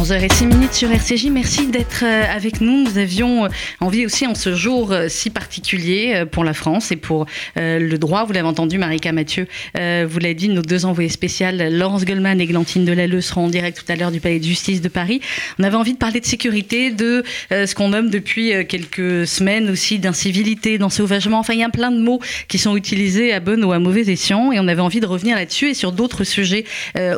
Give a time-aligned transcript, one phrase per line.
[0.00, 2.84] 11h06 minutes sur RCJ, merci d'être euh, avec nous.
[2.84, 3.48] Nous avions euh,
[3.80, 7.26] envie aussi en ce jour euh, si particulier pour la France et pour
[7.56, 8.24] le droit.
[8.24, 12.46] Vous l'avez entendu, Marika Mathieu, vous l'avez dit, nos deux envoyés spéciales, Laurence Goldman et
[12.46, 15.20] Glantine Delalleux, seront en direct tout à l'heure du Palais de Justice de Paris.
[15.58, 19.98] On avait envie de parler de sécurité, de ce qu'on nomme depuis quelques semaines aussi
[19.98, 21.38] d'incivilité, d'ensauvagement.
[21.38, 24.08] Enfin, il y a plein de mots qui sont utilisés à bon ou à mauvais
[24.10, 26.64] escient et on avait envie de revenir là-dessus et sur d'autres sujets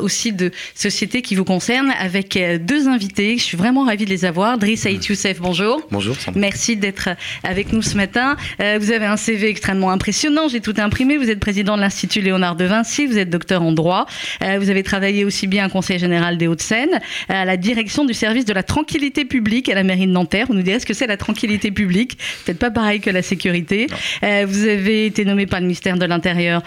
[0.01, 3.37] aussi de société qui vous concernent avec deux deux invités.
[3.37, 4.57] Je suis vraiment ravie de les avoir.
[4.57, 5.87] Driss Aït Youssef, bonjour.
[5.91, 6.17] Bonjour.
[6.35, 7.11] Merci d'être
[7.45, 8.35] avec nous ce matin.
[8.63, 10.49] Euh, vous avez un CV extrêmement impressionnant.
[10.49, 11.19] J'ai tout imprimé.
[11.19, 13.05] Vous êtes président de l'Institut Léonard de Vinci.
[13.05, 14.07] Vous êtes docteur en droit.
[14.43, 18.15] Euh, vous avez travaillé aussi bien au Conseil général des Hauts-de-Seine, à la direction du
[18.15, 20.47] service de la tranquillité publique à la mairie de Nanterre.
[20.47, 22.17] Vous nous direz ce que c'est la tranquillité publique.
[22.47, 23.87] Peut-être pas pareil que la sécurité.
[24.23, 26.63] Euh, vous avez été nommé par le ministère de l'Intérieur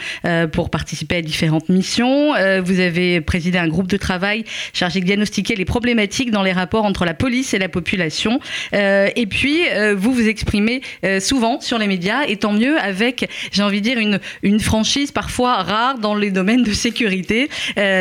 [0.51, 2.33] pour participer à différentes missions.
[2.61, 4.43] vous avez présidé un groupe de travail
[4.73, 5.94] chargé de diagnostiquer les problèmes
[6.31, 8.39] dans les rapports entre la police et la population.
[8.73, 12.77] Euh, et puis, euh, vous vous exprimez euh, souvent sur les médias, et tant mieux
[12.79, 17.49] avec, j'ai envie de dire, une, une franchise parfois rare dans les domaines de sécurité.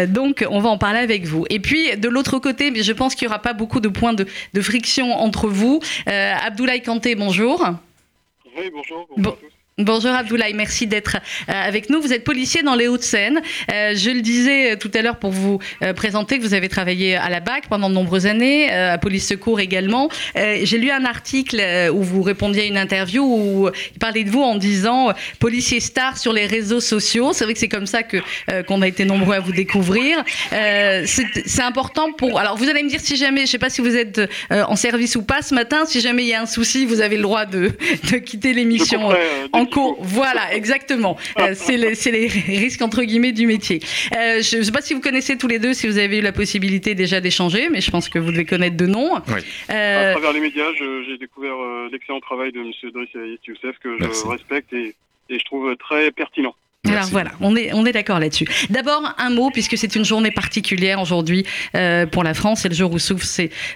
[0.09, 1.45] donc, on va en parler avec vous.
[1.51, 4.27] Et puis, de l'autre côté, je pense qu'il n'y aura pas beaucoup de points de,
[4.53, 5.81] de friction entre vous.
[6.07, 7.65] Abdoulaye Kanté, bonjour.
[8.57, 9.07] Oui, bonjour.
[9.17, 9.39] bonjour
[9.79, 12.01] Bonjour Abdoulaye, merci d'être euh, avec nous.
[12.01, 13.43] Vous êtes policier dans les Hauts-de-Seine.
[13.73, 15.59] Euh, je le disais euh, tout à l'heure pour vous
[15.97, 19.59] présenter que vous avez travaillé à la BAC pendant de nombreuses années, à Police Secours
[19.59, 20.09] également.
[20.37, 21.61] J'ai lu un article
[21.93, 26.19] où vous répondiez à une interview où il parlait de vous en disant policier star
[26.19, 27.33] sur les réseaux sociaux.
[27.33, 28.19] C'est vrai que c'est comme ça que
[28.63, 30.23] qu'on a été nombreux à vous découvrir.
[30.51, 32.39] c'est important pour.
[32.39, 34.77] Alors vous allez me dire si jamais, je ne sais pas si vous êtes en
[34.77, 37.23] service ou pas ce matin, si jamais il y a un souci, vous avez le
[37.23, 37.73] droit de,
[38.13, 39.11] de quitter l'émission
[40.01, 41.17] voilà, exactement.
[41.39, 43.81] Euh, c'est les, risques entre guillemets du métier.
[44.17, 46.23] Euh, je ne sais pas si vous connaissez tous les deux, si vous avez eu
[46.23, 49.15] la possibilité déjà d'échanger, mais je pense que vous devez connaître de nom.
[49.29, 49.41] Oui.
[49.71, 51.55] Euh, à travers les médias, j'ai découvert
[51.91, 52.73] l'excellent travail de M.
[52.93, 54.95] Driss Youssef que je respecte et,
[55.29, 56.55] et je trouve très pertinent.
[56.87, 58.47] Alors voilà, on est, on est d'accord là-dessus.
[58.71, 62.75] D'abord, un mot, puisque c'est une journée particulière aujourd'hui euh, pour la France, c'est le
[62.75, 63.25] jour où s'ouvre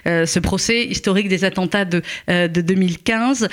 [0.05, 3.49] euh, ce procès historique des attentats de, euh, de 2015.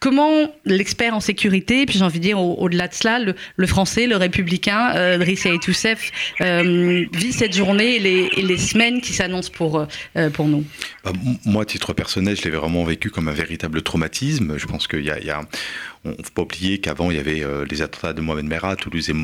[0.00, 4.16] Comment l'expert en sécurité, puis j'ai envie de dire au-delà de cela, le, français, le
[4.16, 9.86] républicain, euh, Driss Youssef, vit cette journée et les, semaines qui s'annoncent pour,
[10.32, 10.64] pour nous
[11.04, 11.12] bah,
[11.44, 14.58] Moi, titre personnel, je l'ai vraiment vécu comme un véritable traumatisme.
[14.58, 15.42] Je pense qu'il y a, y a
[16.10, 19.10] ne faut pas oublier qu'avant, il y avait euh, les attentats de Mohamed Merah, Toulouse
[19.10, 19.14] et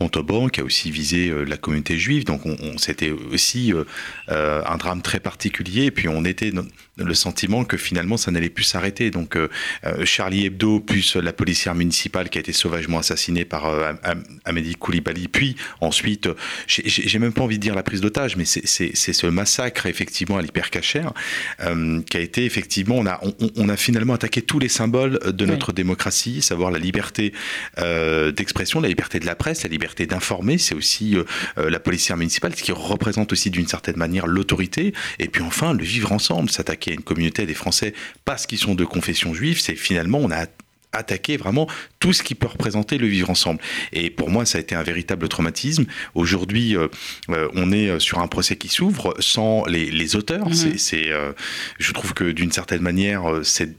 [0.00, 2.24] Montauban, qui a aussi visé euh, la communauté juive.
[2.24, 5.86] Donc, on, c'était aussi euh, un drame très particulier.
[5.86, 9.10] Et puis, on était dans le sentiment que finalement, ça n'allait plus s'arrêter.
[9.10, 9.38] Donc,
[10.04, 13.72] Charlie Hebdo, plus la policière municipale qui a été sauvagement assassinée par
[14.44, 15.28] Amélie Koulibaly.
[15.28, 16.28] Puis, ensuite,
[16.66, 20.42] j'ai même pas envie de dire la prise d'otage, mais c'est ce massacre, effectivement, à
[20.42, 21.12] l'hypercachère,
[21.58, 23.20] qui a été, effectivement, on a,
[23.56, 27.32] on, a finalement attaqué tous les symboles de notre démocratie savoir la liberté
[27.78, 30.58] euh, d'expression, la liberté de la presse, la liberté d'informer.
[30.58, 31.24] C'est aussi euh,
[31.58, 34.92] euh, la policière municipale, ce qui représente aussi d'une certaine manière l'autorité.
[35.18, 38.74] Et puis enfin, le vivre ensemble, s'attaquer à une communauté des Français parce qu'ils sont
[38.74, 40.46] de confession juive, c'est finalement, on a
[40.92, 41.68] attaqué vraiment
[42.00, 43.60] tout ce qui peut représenter le vivre ensemble.
[43.92, 45.84] Et pour moi, ça a été un véritable traumatisme.
[46.14, 46.76] Aujourd'hui,
[47.28, 50.48] on est sur un procès qui s'ouvre sans les, auteurs.
[50.48, 50.78] Mm-hmm.
[50.78, 51.10] C'est,
[51.78, 53.76] je trouve que d'une certaine manière, c'est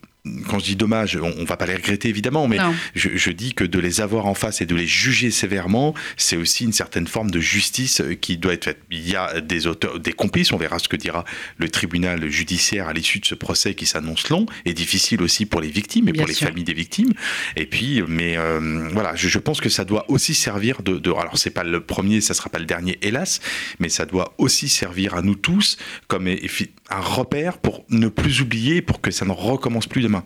[0.50, 2.58] quand je dis dommage, on, ne va pas les regretter évidemment, mais
[2.94, 6.66] je, dis que de les avoir en face et de les juger sévèrement, c'est aussi
[6.66, 8.80] une certaine forme de justice euh, qui doit être faite.
[8.92, 11.24] Il y a des auteurs, des complices, on verra ce que dira
[11.58, 15.62] le tribunal judiciaire à l'issue de ce procès qui s'annonce long et difficile aussi pour
[15.62, 17.14] les victimes et pour les familles des victimes.
[17.56, 21.38] Et puis, mais euh, voilà, je, pense que ça doit aussi servir de, de alors
[21.38, 23.40] c'est pas le premier, ça sera pas le dernier, hélas,
[23.80, 25.78] mais ça doit aussi servir à nous tous
[26.08, 30.26] comme un repère pour ne plus oublier, pour que ça ne recommence plus demain.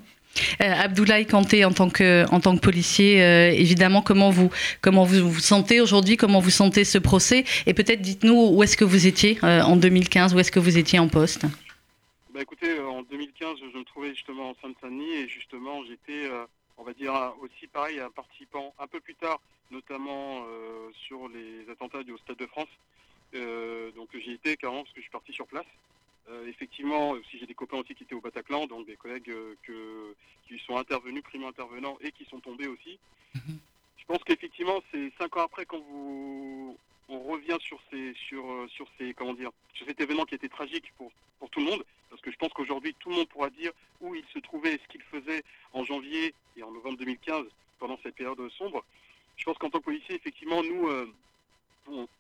[0.62, 4.50] Euh, Abdoulaye Kanté, en tant que, en tant que policier, euh, évidemment, comment vous,
[4.82, 7.44] comment vous vous sentez aujourd'hui, comment vous sentez ce procès?
[7.68, 10.78] Et peut-être dites-nous où est-ce que vous étiez euh, en 2015, où est-ce que vous
[10.78, 11.46] étiez en poste?
[12.34, 16.30] Bah Écoutez, en 2015, je me trouvais justement en Seine-Saint-Denis et justement, j'étais,
[16.80, 19.40] on va dire, aussi pareil, un participant un peu plus tard,
[19.70, 20.44] notamment
[21.06, 22.70] sur les attentats du Stade de France.
[23.96, 25.68] donc j'y étais carrément parce que je suis parti sur place.
[26.30, 29.56] Euh, effectivement, si j'ai des copains aussi qui étaient au Bataclan, donc des collègues euh,
[29.64, 30.16] que,
[30.48, 32.98] qui sont intervenus, primo-intervenants, et qui sont tombés aussi.
[33.36, 33.60] Mhm.
[33.98, 36.78] Je pense qu'effectivement, c'est cinq ans après quand vous
[37.10, 40.48] on revient sur ces sur euh, sur ces comment dire sur cet événement qui était
[40.48, 43.50] tragique pour pour tout le monde parce que je pense qu'aujourd'hui tout le monde pourra
[43.50, 45.44] dire où il se trouvait et ce qu'il faisait
[45.74, 47.46] en janvier et en novembre 2015
[47.80, 48.86] pendant cette période sombre.
[49.36, 50.90] Je pense qu'en tant que policier effectivement nous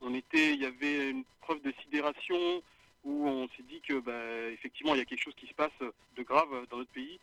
[0.01, 2.61] on était, il y avait une preuve de sidération
[3.03, 5.71] où on s'est dit que, bah, effectivement, il y a quelque chose qui se passe
[6.15, 7.19] de grave dans notre pays.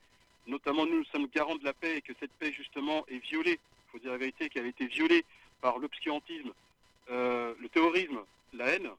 [0.47, 3.59] Notamment, nous, nous sommes garants de la paix et que cette paix, justement, est violée.
[3.59, 5.25] Il faut dire la vérité, qu'elle a été violée
[5.61, 6.53] par l'obscurantisme,
[7.11, 8.21] euh, le terrorisme,
[8.53, 8.91] la haine.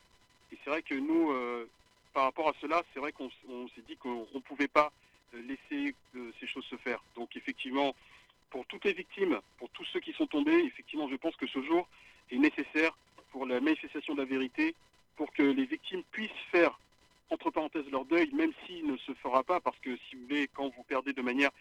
[0.51, 1.67] Et c'est vrai que nous, euh,
[2.13, 4.91] par rapport à cela, c'est vrai qu'on s'est dit qu'on ne pouvait pas
[5.33, 5.95] euh, laisser
[6.39, 7.01] ces choses se faire.
[7.15, 7.95] Donc, effectivement,
[8.49, 11.61] pour toutes les victimes, pour tous ceux qui sont tombés, effectivement, je pense que ce
[11.63, 11.87] jour
[12.31, 12.95] est nécessaire
[13.31, 14.75] pour la manifestation de la vérité,
[15.15, 16.79] pour que les victimes puissent faire,
[17.29, 20.47] entre parenthèses, leur deuil, même s'il ne se fera pas, parce que si vous voulez,
[20.53, 21.51] quand vous perdez de manière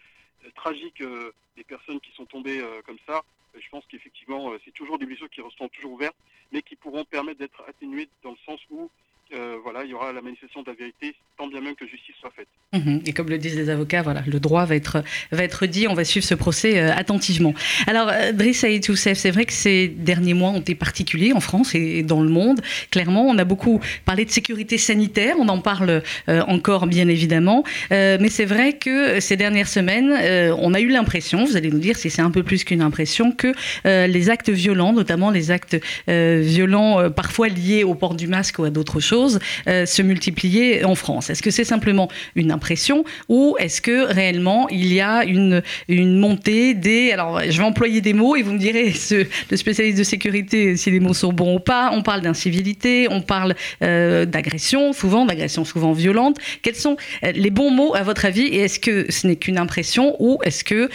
[0.45, 4.71] euh, tragique euh, des personnes qui sont tombées euh, comme ça, je pense qu'effectivement, c'est
[4.71, 6.15] toujours des blessures qui resteront toujours ouvertes,
[6.53, 8.89] mais qui pourront permettre d'être atténuées dans le sens où
[9.33, 12.15] euh, voilà, il y aura la manifestation de la vérité, tant bien même que justice
[12.19, 12.47] soit faite.
[12.73, 13.01] Mhm.
[13.05, 16.25] Et comme le disent les avocats, voilà, le droit va être, dit, on va suivre
[16.25, 17.53] ce procès euh, attentivement.
[17.87, 21.75] Alors, euh, Driss Youssef, c'est vrai que ces derniers mois ont été particuliers en France
[21.75, 22.59] et dans le monde.
[22.89, 28.29] Clairement, on a beaucoup parlé de sécurité sanitaire, on en parle encore bien évidemment, mais
[28.29, 30.11] c'est vrai que ces dernières semaines,
[30.57, 33.31] on a eu l'impression, vous allez nous dire si c'est un peu plus qu'une impression,
[33.31, 33.53] que
[33.85, 38.69] les actes violents, notamment les actes violents parfois liés au port du masque ou à
[38.69, 39.20] d'autres choses,
[39.67, 44.67] euh, se multiplier en France Est-ce que c'est simplement une impression ou est-ce que réellement
[44.69, 47.11] il y a une, montée des...
[47.11, 48.93] Alors je vais employer des mots et vous me direz,
[49.51, 51.91] le spécialiste de sécurité, si les mots sont bons ou pas.
[51.93, 56.37] On parle d'incivilité, on parle euh, d'agression, souvent d'agression souvent violente.
[56.61, 59.57] Quels sont euh, les bons mots à votre avis et est-ce que ce n'est qu'une
[59.57, 60.89] impression ou est-ce que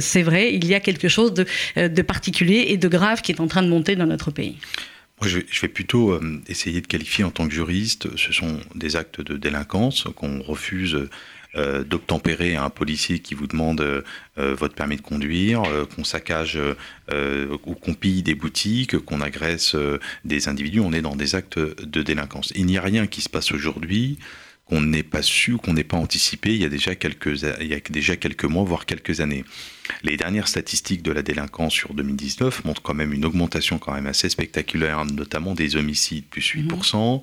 [0.00, 3.46] c'est vrai, il y a quelque chose de particulier et de grave qui est en
[3.46, 4.56] train de monter dans notre pays?
[5.26, 9.20] Je vais, plutôt euh, essayer de qualifier en tant que juriste, ce sont des actes
[9.20, 11.08] de délinquance qu'on refuse
[11.56, 14.02] euh, d'obtempérer à un policier qui vous demande euh,
[14.36, 15.62] votre permis de conduire,
[15.94, 16.58] qu'on saccage
[17.10, 19.74] ou qu'on pille des boutiques, qu'on agresse
[20.24, 20.80] des individus.
[20.80, 22.52] On est dans des actes de délinquance.
[22.54, 24.18] Il n'y a rien qui se passe aujourd'hui
[24.68, 27.74] qu'on n'ait pas su, qu'on n'ait pas anticipé il y, a déjà quelques, il y
[27.74, 29.44] a déjà quelques mois, voire quelques années.
[30.02, 34.06] Les dernières statistiques de la délinquance sur 2019 montrent quand même une augmentation quand même
[34.06, 37.20] assez spectaculaire, notamment des homicides plus 8%, mhm.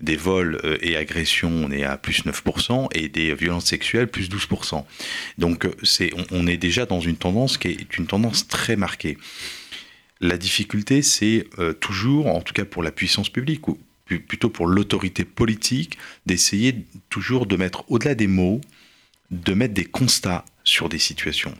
[0.00, 4.30] des vols euh, et agressions on est à plus 9% et des violences sexuelles plus
[4.30, 4.84] 12%.
[5.38, 9.18] Donc euh, c'est, on, est déjà dans une tendance qui est une tendance très marquée.
[10.20, 14.66] La difficulté, c'est euh, toujours, en tout cas pour la puissance publique, ou plutôt pour
[14.66, 18.60] l'autorité politique, d'essayer toujours de mettre au-delà des mots,
[19.30, 21.54] de mettre des constats sur des situations.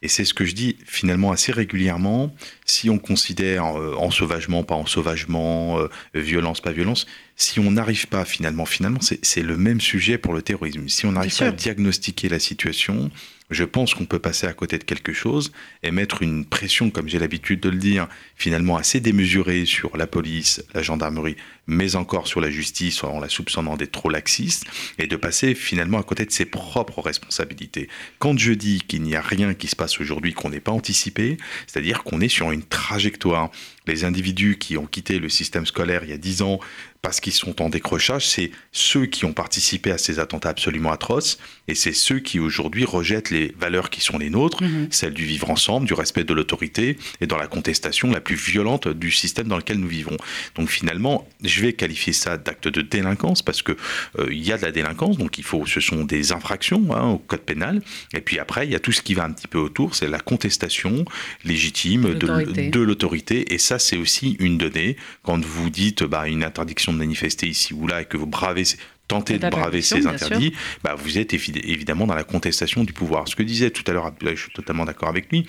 [0.00, 2.32] Et c'est ce que je dis finalement assez régulièrement.
[2.64, 7.06] Si on considère euh, ensauvagement, pas ensauvagement, euh, violence, pas violence,
[7.40, 10.88] si on n'arrive pas finalement, finalement, c'est le même sujet pour le terrorisme.
[10.88, 13.12] Si on n'arrive pas à diagnostiquer la situation,
[13.50, 15.52] je pense qu'on peut passer à côté de quelque chose
[15.82, 20.06] et mettre une pression, comme j'ai l'habitude de le dire, finalement assez démesurée sur la
[20.06, 21.36] police, la gendarmerie,
[21.66, 24.66] mais encore sur la justice en la soupçonnant d'être trop laxiste,
[24.98, 27.88] et de passer finalement à côté de ses propres responsabilités.
[28.18, 31.36] Quand je dis qu'il n'y a rien qui se passe aujourd'hui qu'on n'ait pas anticipé,
[31.66, 33.50] c'est-à-dire qu'on est sur une trajectoire.
[33.88, 36.60] Les individus qui ont quitté le système scolaire il y a dix ans
[37.02, 41.38] parce qu'ils sont en décrochage, c'est ceux qui ont participé à ces attentats absolument atroces,
[41.68, 44.88] et c'est ceux qui aujourd'hui rejettent les valeurs qui sont les nôtres, mhm.
[44.90, 48.88] celles du vivre ensemble, du respect de l'autorité, et dans la contestation la plus violente
[48.88, 50.16] du système dans lequel nous vivons.
[50.56, 53.72] Donc finalement, je vais qualifier ça d'acte de délinquance, parce que
[54.18, 57.10] euh, il y a de la délinquance, donc il faut, ce sont des infractions hein,
[57.10, 57.80] au code pénal,
[58.12, 60.08] et puis après, il y a tout ce qui va un petit peu autour, c'est
[60.08, 61.04] la contestation
[61.44, 64.96] légitime de l'autorité, et ça, c'est aussi une donnée.
[65.22, 68.64] Quand vous dites bah, une interdiction de manifester ici ou là et que vous bravez
[69.08, 70.52] tentez de braver ces interdits,
[70.84, 73.26] bah, vous êtes évidemment dans la contestation du pouvoir.
[73.26, 75.46] Ce que disait tout à l'heure je suis totalement d'accord avec lui,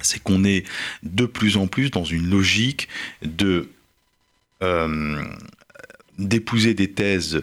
[0.00, 0.64] c'est qu'on est
[1.02, 2.88] de plus en plus dans une logique
[3.22, 3.68] de
[4.62, 5.22] euh,
[6.18, 7.42] d'épouser des thèses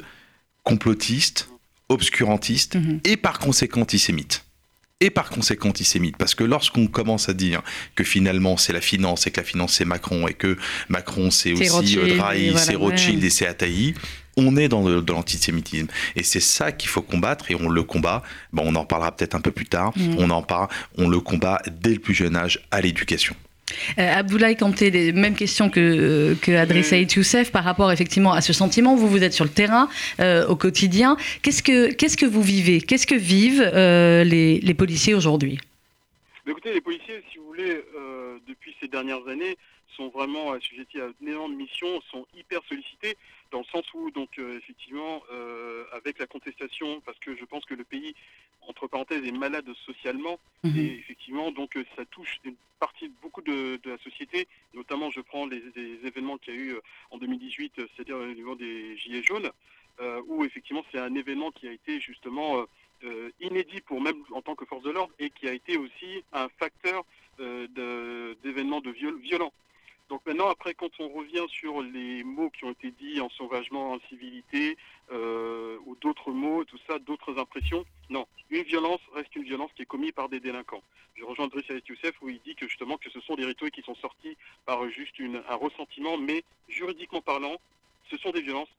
[0.64, 1.50] complotistes,
[1.90, 3.02] obscurantistes mhm.
[3.04, 4.46] et par conséquent antisémites
[5.00, 6.18] et par conséquent antisémite.
[6.18, 7.62] Parce que lorsqu'on commence à dire
[7.96, 10.58] que finalement c'est la finance et que la finance c'est Macron et que
[10.90, 13.96] Macron c'est aussi euh, Drahi, c'est Rothschild et c'est Ataï,
[14.38, 15.88] on est dans de, l'antisémitisme.
[16.16, 18.24] Et c'est ça qu'il faut combattre et on le combat.
[18.52, 19.94] Bon, on en parlera peut-être un peu plus tard.
[19.96, 20.16] Mm.
[20.18, 23.36] On en parle, on le combat dès le plus jeune âge à l'éducation.
[24.00, 28.54] Euh, Abdoulaye Kanté, les mêmes questions que, euh, que Youssef par rapport effectivement à ce
[28.54, 28.96] sentiment.
[28.96, 29.90] Vous, vous êtes sur le terrain
[30.20, 31.18] euh, au quotidien.
[31.42, 32.82] Qu'est-ce que, qu'est-ce que vous vivez?
[32.82, 35.60] Qu'est-ce que vivent les, les, policiers aujourd'hui?
[36.48, 37.84] Écoutez, les policiers, si vous voulez,
[38.48, 39.58] depuis ces dernières années,
[39.96, 43.16] sont vraiment assujettis à énormément de missions, sont hyper sollicités
[43.54, 45.24] dans le sens où, donc, effectivement,
[45.94, 48.14] avec la contestation, parce que je pense que le pays,
[48.68, 50.78] entre parenthèses, est malade socialement, mhm.
[50.78, 55.64] et effectivement, donc, ça touche une partie, beaucoup de, la société, notamment, je prends les,
[56.04, 56.76] événements qu'il y a eu
[57.12, 59.52] en 2018, c'est-à-dire au niveau des Gilets jaunes,
[60.28, 62.66] où effectivement, c'est un événement qui a été justement
[63.06, 66.24] euh, inédit pour même en tant que force de l'ordre et qui a été aussi
[66.32, 67.04] un facteur
[67.42, 67.68] euh,
[68.44, 69.52] d'événements de, viol violents.
[70.14, 73.94] Donc maintenant, après, quand on revient sur les mots qui ont été dits en sauvagement,
[73.94, 74.78] en civilité,
[75.12, 79.82] euh, ou d'autres mots, tout ça, d'autres impressions, non, une violence reste une violence qui
[79.82, 80.84] est commise par des délinquants.
[81.16, 83.82] Je rejoins Driss Youssef où il dit que justement que ce sont des rituels qui
[83.82, 87.56] sont sortis par juste un ressentiment, mais juridiquement parlant,
[88.12, 88.70] ce sont des violences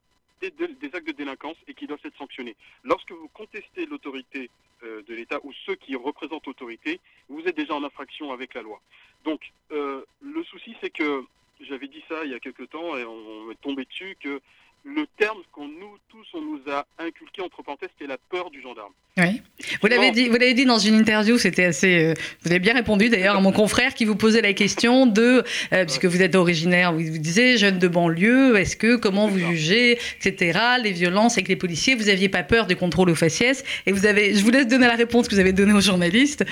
[0.41, 2.55] des, actes de délinquance et qui doivent être sanctionnés.
[2.85, 4.51] Lorsque vous contestez l'autorité
[4.85, 8.63] euh, de l'État ou ceux qui représentent l'autorité, vous êtes déjà en infraction avec la
[8.63, 8.81] loi.
[9.25, 9.41] Donc,
[9.73, 11.25] euh, le souci, c'est que
[11.69, 14.41] j'avais dit ça il y a quelque temps et on, m'est tombé dessus que
[14.87, 18.61] le terme qu'on nous tous on nous a inculqué entre parenthèses, c'était la peur du
[18.61, 18.93] gendarme.
[19.17, 19.41] Oui.
[19.81, 22.05] Vous l'avez dit, vous l'avez dit dans une interview, c'était assez.
[22.05, 25.43] Euh, vous avez bien répondu d'ailleurs à mon confrère qui vous posait la question de,
[25.73, 29.39] euh, puisque vous êtes originaire, vous, vous disiez jeune de banlieue, est-ce que comment vous
[29.39, 30.59] jugez, etc.
[30.83, 33.65] Les violences avec les policiers, vous aviez pas peur du contrôle aux faciès?
[33.87, 34.35] Et vous avez.
[34.35, 36.45] Je vous laisse donner la réponse que vous avez donnée aux journalistes.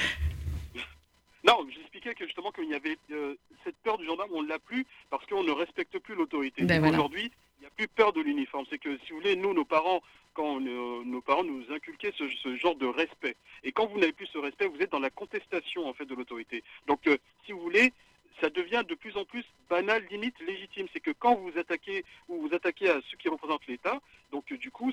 [1.45, 1.67] Non,
[2.11, 5.25] que justement qu'il y avait euh, cette peur du gendarme, on ne l'a plus parce
[5.27, 6.65] qu'on ne respecte plus l'autorité.
[6.65, 8.65] Ben aujourd'hui, il n'y a plus peur de l'uniforme.
[8.69, 10.03] C'est que, si vous voulez, nous, nos parents,
[10.35, 13.37] quand nos parents nous inculquaient ce, genre de respect.
[13.63, 16.15] Et quand vous n'avez plus ce respect, vous êtes dans la contestation, en fait, de
[16.15, 16.65] l'autorité.
[16.87, 17.17] Donc, euh,
[17.47, 17.93] si vous voulez,
[18.41, 20.89] ça devient de plus en plus banal, limite légitime.
[20.93, 24.01] C'est que quand vous attaquez ou vous attaquez à ceux qui représentent l'État,
[24.33, 24.93] donc euh, du coup,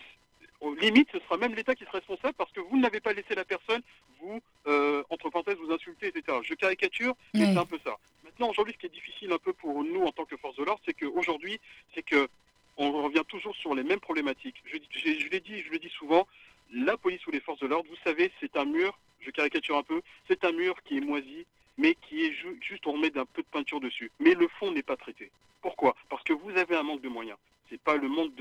[0.82, 3.46] limite, ce sera même l'État qui sera responsable parce que vous n'avez pas laissé la
[3.46, 3.82] personne
[4.22, 6.38] vous, euh, entre parenthèses, vous insulter, etc.
[6.44, 7.98] Je caricature, mais c'est un peu ça.
[8.24, 10.64] Maintenant, aujourd'hui, ce qui est difficile un peu pour nous en tant que force de
[10.64, 11.60] l'ordre, c'est qu'aujourd'hui,
[11.94, 12.28] c'est que
[12.78, 14.56] on revient toujours sur les mêmes problématiques.
[14.66, 16.26] Je, je, l'ai dit, je le dis souvent,
[16.74, 19.84] la police ou les forces de l'ordre, vous savez, c'est un mur, je caricature un
[19.84, 21.46] peu, c'est un mur qui est moisi,
[21.78, 24.12] mais qui est juste, on met d'un peu de peinture dessus.
[24.20, 25.30] Mais le fond n'est pas traité.
[25.62, 25.94] Pourquoi?
[26.10, 27.38] Parce que vous avez un manque de moyens.
[27.70, 28.34] Ce n'est pas le manque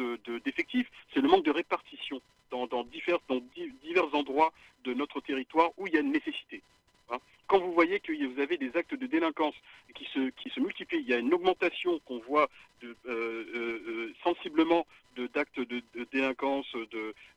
[0.45, 2.21] d'effectifs, de, c'est le manque de répartition
[2.51, 3.41] dans, divers, dans
[3.83, 4.53] divers endroits
[4.85, 6.63] de notre territoire où il y a une nécessité
[7.49, 9.55] quand vous voyez que vous avez des actes de délinquance
[9.95, 12.49] qui se, qui se multiplient, il y a une augmentation qu'on voit
[12.83, 14.87] de, euh, euh, euh, sensiblement
[15.35, 16.71] d'actes de, de, délinquance,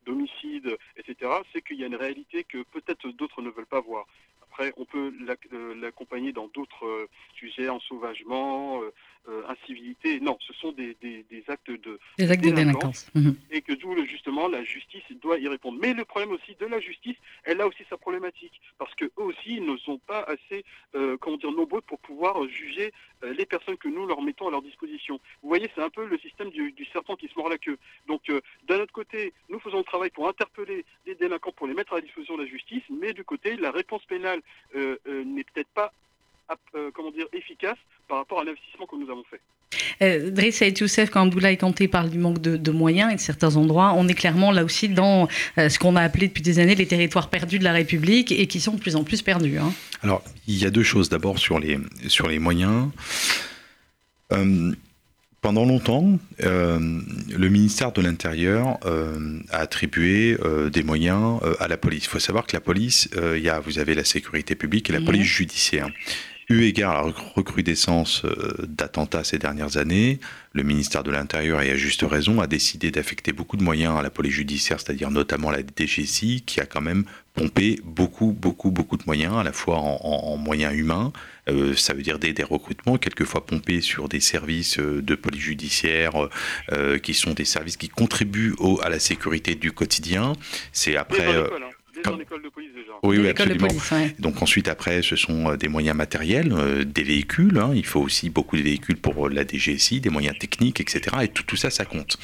[0.05, 4.05] d'homicide, etc., c'est qu'il y a une réalité que peut-être d'autres ne veulent pas voir.
[4.43, 5.11] Après, on peut
[5.81, 8.81] l'accompagner dans d'autres sujets, en sauvagement,
[9.27, 10.19] euh, incivilité.
[10.19, 10.95] Non, ce sont des,
[11.47, 13.07] actes de, des actes de délinquance.
[13.13, 13.35] Mhm.
[13.51, 15.77] Et que d'où justement la justice doit y répondre.
[15.79, 18.59] Mais le problème aussi de la justice, elle a aussi sa problématique.
[18.79, 22.91] Parce qu'eux aussi, ils ne sont pas assez euh, comment dire, nombreux pour pouvoir juger
[23.23, 25.19] euh, les personnes que nous leur mettons à leur disposition.
[25.43, 27.77] Vous voyez, c'est un peu le système du, serpent qui se mord la queue.
[28.07, 28.23] Donc,
[28.67, 31.97] d'un autre côté, nous faisons le travail pour interpeller les délinquants, pour les mettre à
[31.97, 34.41] la disposition de la justice, mais du côté, la réponse pénale
[34.75, 35.93] n'est peut-être pas
[36.93, 37.77] comment dire, efficace
[38.11, 39.39] par rapport à l'investissement que nous avons fait.
[40.01, 43.55] Euh, Driss et Youssef, quand Abdoulaye Kanté parle du manque de, moyens et de certains
[43.55, 46.75] endroits, on est clairement là aussi dans euh, ce qu'on a appelé depuis des années
[46.75, 49.57] les territoires perdus de la République et qui sont de plus en plus perdus.
[49.59, 49.71] Hein.
[50.03, 51.07] Alors, il y a deux choses.
[51.07, 52.89] D'abord, sur les, sur les moyens.
[54.33, 54.73] Euh,
[55.39, 58.77] pendant longtemps, le ministère de l'Intérieur
[59.49, 60.37] a attribué
[60.71, 62.03] des moyens à la police.
[62.03, 64.93] Il faut savoir que la police, il y a, vous avez la sécurité publique et
[64.93, 65.05] la mhm.
[65.05, 65.89] police judiciaire.
[66.51, 70.19] Eu égard à la recrudescence euh, d'attentats ces dernières années,
[70.51, 74.01] le ministère de l'Intérieur, et à juste raison, a décidé d'affecter beaucoup de moyens à
[74.01, 78.97] la police judiciaire, c'est-à-dire notamment la DGSI, qui a quand même pompé beaucoup, beaucoup, beaucoup
[78.97, 81.13] de moyens, à la fois en, moyens humains,
[81.47, 86.11] euh, ça veut dire des, recrutements, quelquefois pompés sur des services euh, de police judiciaire,
[87.01, 90.33] qui sont des services qui contribuent à la sécurité du quotidien.
[90.73, 91.33] C'est après...
[92.03, 92.91] Dans l'école de police déjà.
[93.03, 93.67] Oui, oui absolument.
[94.19, 97.57] Donc ensuite, après, ce sont euh, des moyens matériels, euh, des véhicules.
[97.57, 97.71] Hein.
[97.75, 101.17] Il faut aussi beaucoup de véhicules pour la DGSI, des moyens techniques, etc.
[101.23, 102.17] Et tout, tout ça, ça compte.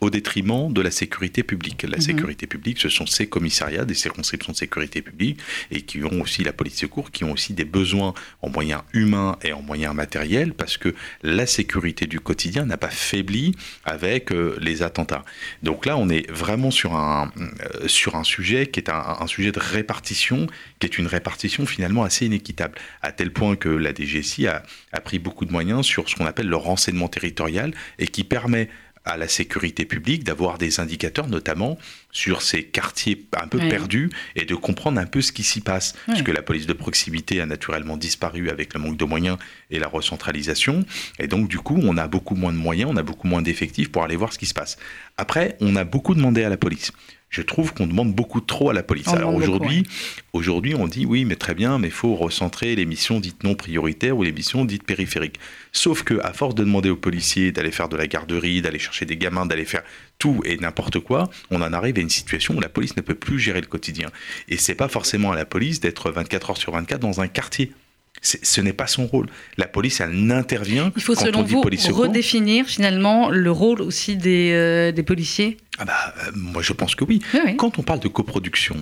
[0.00, 1.82] Au détriment de la sécurité publique.
[1.82, 2.02] La mhm.
[2.02, 5.38] sécurité publique, ce sont ces commissariats, des circonscriptions de sécurité publique,
[5.70, 9.38] et qui ont aussi la police secours, qui ont aussi des besoins en moyens humains
[9.42, 14.56] et en moyens matériels, parce que la sécurité du quotidien n'a pas faibli avec euh,
[14.60, 15.24] les attentats.
[15.62, 17.32] Donc là, on est vraiment sur un,
[17.86, 20.46] sur un sujet qui est un un sujet de répartition
[20.78, 24.62] qui est une répartition finalement assez inéquitable, à tel point que la DGSI a,
[25.04, 28.68] pris beaucoup de moyens sur ce qu'on appelle le renseignement territorial et qui permet
[29.04, 31.78] à la sécurité publique d'avoir des indicateurs, notamment
[32.10, 35.94] sur ces quartiers un peu perdus, et de comprendre un peu ce qui s'y passe.
[36.06, 39.36] Parce que la police de proximité a naturellement disparu avec le manque de moyens
[39.70, 40.86] et la recentralisation.
[41.18, 43.92] Et donc, du coup, on a beaucoup moins de moyens, on a beaucoup moins d'effectifs
[43.92, 44.78] pour aller voir ce qui se passe.
[45.18, 46.92] Après, on a beaucoup demandé à la police
[47.34, 49.08] je trouve qu'on demande beaucoup trop à la police.
[49.08, 49.82] Alors aujourd'hui,
[50.32, 53.56] aujourd'hui, on dit oui, mais très bien, mais il faut recentrer les missions dites non
[53.56, 55.40] prioritaires ou les missions dites périphériques.
[55.72, 59.04] Sauf que à force de demander aux policiers d'aller faire de la garderie, d'aller chercher
[59.04, 59.82] des gamins, d'aller faire
[60.20, 63.16] tout et n'importe quoi, on en arrive à une situation où la police ne peut
[63.16, 64.10] plus gérer le quotidien.
[64.48, 67.72] Et c'est pas forcément à la police d'être 24 heures sur 24 dans un quartier
[68.22, 69.26] ce n'est pas son rôle.
[69.58, 70.92] La police, elle n'intervient.
[70.96, 75.58] Il faut, selon vous, redéfinir finalement le rôle aussi des, euh, des policiers?
[75.78, 77.20] Ah bah, euh, moi je pense que oui.
[77.58, 78.76] Quand on parle de coproduction,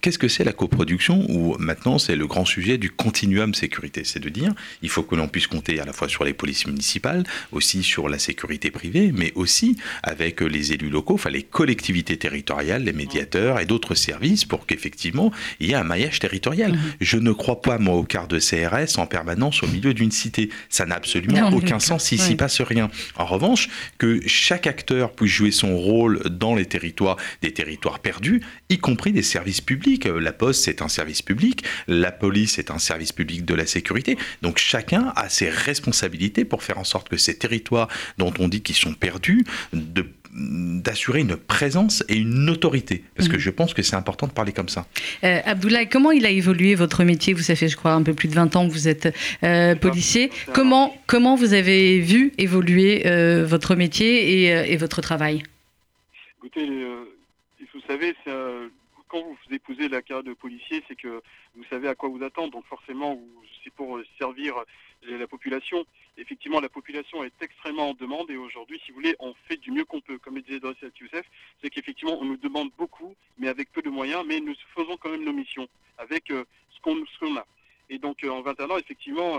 [0.00, 4.20] qu'est-ce que c'est la coproduction Ou maintenant c'est le grand sujet du continuum sécurité, c'est
[4.20, 7.24] de dire il faut que l'on puisse compter à la fois sur les polices municipales,
[7.52, 12.84] aussi sur la sécurité privée, mais aussi avec les élus locaux, enfin les collectivités territoriales,
[12.84, 16.72] les médiateurs et d'autres services pour qu'effectivement il y ait un maillage territorial.
[16.72, 16.78] Mhm.
[17.00, 20.48] Je ne crois pas moi au quart de CRS en permanence au milieu d'une cité.
[20.70, 22.90] Ça n'a absolument aucun sens s'il s'y passe rien.
[23.16, 28.42] En revanche, que chaque acteur puisse jouer son rôle dans les territoires, des territoires perdus,
[28.70, 30.06] y compris des services publics.
[30.06, 33.66] Euh, la Poste, c'est un service public, la police est un service public de la
[33.66, 34.16] sécurité.
[34.42, 38.62] Donc chacun a ses responsabilités pour faire en sorte que ces territoires dont on dit
[38.62, 43.40] qu'ils sont perdus, de d'assurer une présence et une autorité Parce que mhm.
[43.40, 44.86] je pense que c'est important de parler comme ça.
[45.24, 47.32] Euh, Abdoulaye, comment il a évolué votre métier?
[47.32, 50.30] Vous savez, je crois, un peu plus de 20 ans que vous êtes euh, policier.
[50.52, 53.02] Comment, comment vous avez vu évoluer
[53.44, 55.42] votre métier et, et votre travail?
[56.48, 57.04] Écoutez, euh,
[57.74, 58.16] vous savez,
[59.08, 61.20] quand vous épousez la carrière de policier, c'est que
[61.54, 62.52] vous savez à quoi vous attendre.
[62.52, 63.20] Donc forcément,
[63.62, 64.54] c'est pour servir
[65.02, 65.84] la population.
[66.16, 69.70] Effectivement, la population est extrêmement en demande et aujourd'hui, si vous voulez, on fait du
[69.70, 70.16] mieux qu'on peut.
[70.16, 71.26] Comme le disait Doris Youssef,
[71.60, 75.10] c'est qu'effectivement, on nous demande beaucoup, mais avec peu de moyens, mais nous faisons quand
[75.10, 77.46] même nos missions avec euh, ce qu'on a.
[77.90, 79.38] Et donc, euh, en 21 ans, effectivement,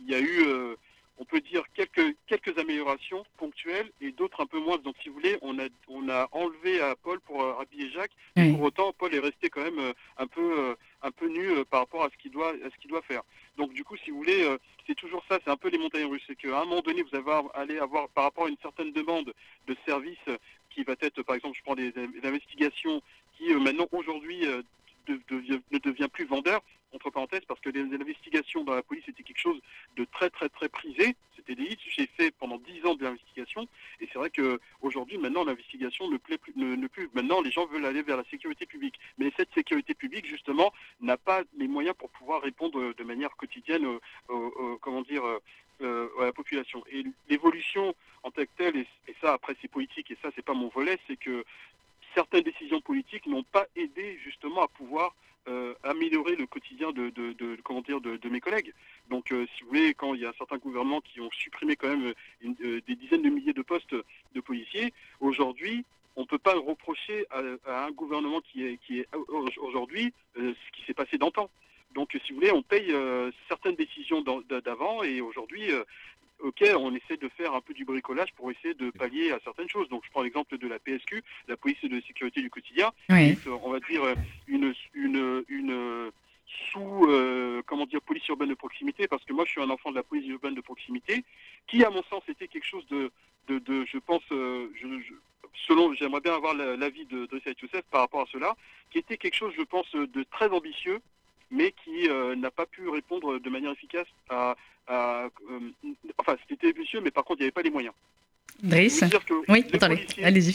[0.00, 0.74] il y a eu
[1.18, 2.15] on peut dire quelques,
[2.46, 4.78] quelques améliorations ponctuelles et d'autres un peu moins.
[4.78, 8.12] Donc, si vous voulez, on a, on a enlevé à Paul pour euh, habiller Jacques.
[8.36, 11.64] Et pour autant, Paul est resté quand même euh, un peu, euh, un peu nu
[11.70, 13.22] par rapport à ce qu'il doit, à ce qu'il doit faire.
[13.56, 14.46] Donc, du coup, si vous voulez,
[14.86, 15.38] c'est toujours ça.
[15.44, 16.22] C'est un peu les montagnes russes.
[16.26, 17.16] C'est qu'à un moment donné, vous
[17.54, 19.32] allez avoir, par rapport à une certaine demande
[19.66, 20.18] de service
[20.70, 23.00] qui va être, par exemple, je prends des, investigations
[23.38, 24.46] qui maintenant aujourd'hui
[25.08, 26.60] ne devient plus vendeur
[26.92, 29.60] entre parenthèses, parce que les, investigations dans la police étaient quelque chose
[29.96, 31.16] de très très très prisé.
[31.36, 33.06] C'était des J'ai fait pendant dix ans de
[34.00, 36.54] et c'est vrai qu'aujourd'hui, maintenant, l'investigation ne plaît plus.
[37.14, 41.16] Maintenant, les gens veulent aller vers la sécurité publique, mais cette sécurité publique, justement, n'a
[41.16, 43.98] pas les moyens pour pouvoir répondre de manière quotidienne,
[44.80, 45.22] comment dire,
[45.82, 46.82] euh, à la population.
[46.90, 48.86] Et l'évolution en tant que telle, et,
[49.20, 51.44] ça après c'est politique, et ça c'est pas mon volet, c'est que
[52.14, 55.14] certaines décisions politiques n'ont pas aidé justement à pouvoir
[55.48, 56.94] euh, améliorer le quotidien
[57.62, 58.72] comment de, mes collègues.
[59.26, 61.88] Donc, euh, si vous voulez, quand il y a certains gouvernements qui ont supprimé quand
[61.88, 62.12] même
[62.44, 63.94] euh, des dizaines de milliers de postes
[64.34, 65.84] de policiers, aujourd'hui,
[66.14, 69.08] on ne peut pas reprocher à, un gouvernement qui est, qui est
[69.58, 71.50] aujourd'hui ce qui s'est passé d'antan.
[71.94, 72.94] Donc, si vous voulez, on paye
[73.48, 74.22] certaines décisions
[74.64, 75.70] d'avant et aujourd'hui,
[76.40, 79.68] ok, on essaie de faire un peu du bricolage pour essayer de pallier à certaines
[79.68, 79.90] choses.
[79.90, 83.80] Donc, je prends l'exemple de la PSQ, la police de sécurité du quotidien, on va
[83.80, 84.02] dire
[84.46, 86.10] une, une, une
[86.46, 89.90] sous, euh, comment dire, police urbaine de proximité, parce que moi, je suis un enfant
[89.90, 91.24] de la police urbaine de proximité,
[91.66, 93.10] qui, à mon sens, était quelque chose de,
[93.48, 94.86] de, de je pense, euh, je,
[95.66, 98.56] selon, j'aimerais bien avoir l'avis de, de Youssef par rapport à cela,
[98.90, 101.00] qui était quelque chose, je pense, de très ambitieux,
[101.50, 104.56] mais qui euh, n'a pas pu répondre de manière efficace à,
[106.18, 107.94] enfin, c'était ambitieux, mais par contre, il n'y avait pas les moyens.
[108.62, 109.04] Driss
[109.48, 110.52] Oui, attendez, allez-y,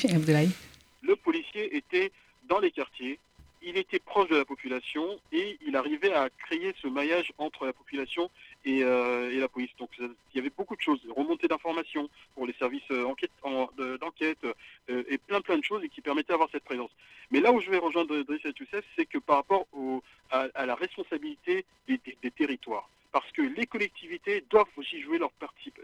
[1.04, 2.12] Le policier était
[2.48, 3.20] dans les quartiers,
[3.62, 7.74] il était proche de la population et il arrivait à créer ce maillage entre la
[7.74, 8.30] population
[8.66, 9.72] et, euh, la police.
[9.78, 14.46] Donc il y avait beaucoup de choses, remontée d'informations pour les services euh, d'enquête
[14.90, 16.92] et plein plein de choses qui permettaient d'avoir cette présence.
[17.32, 19.66] Mais là où je vais rejoindre Driss Youssef, c'est que par rapport
[20.32, 25.32] à, la responsabilité des territoires parce que les collectivités doivent aussi jouer leur,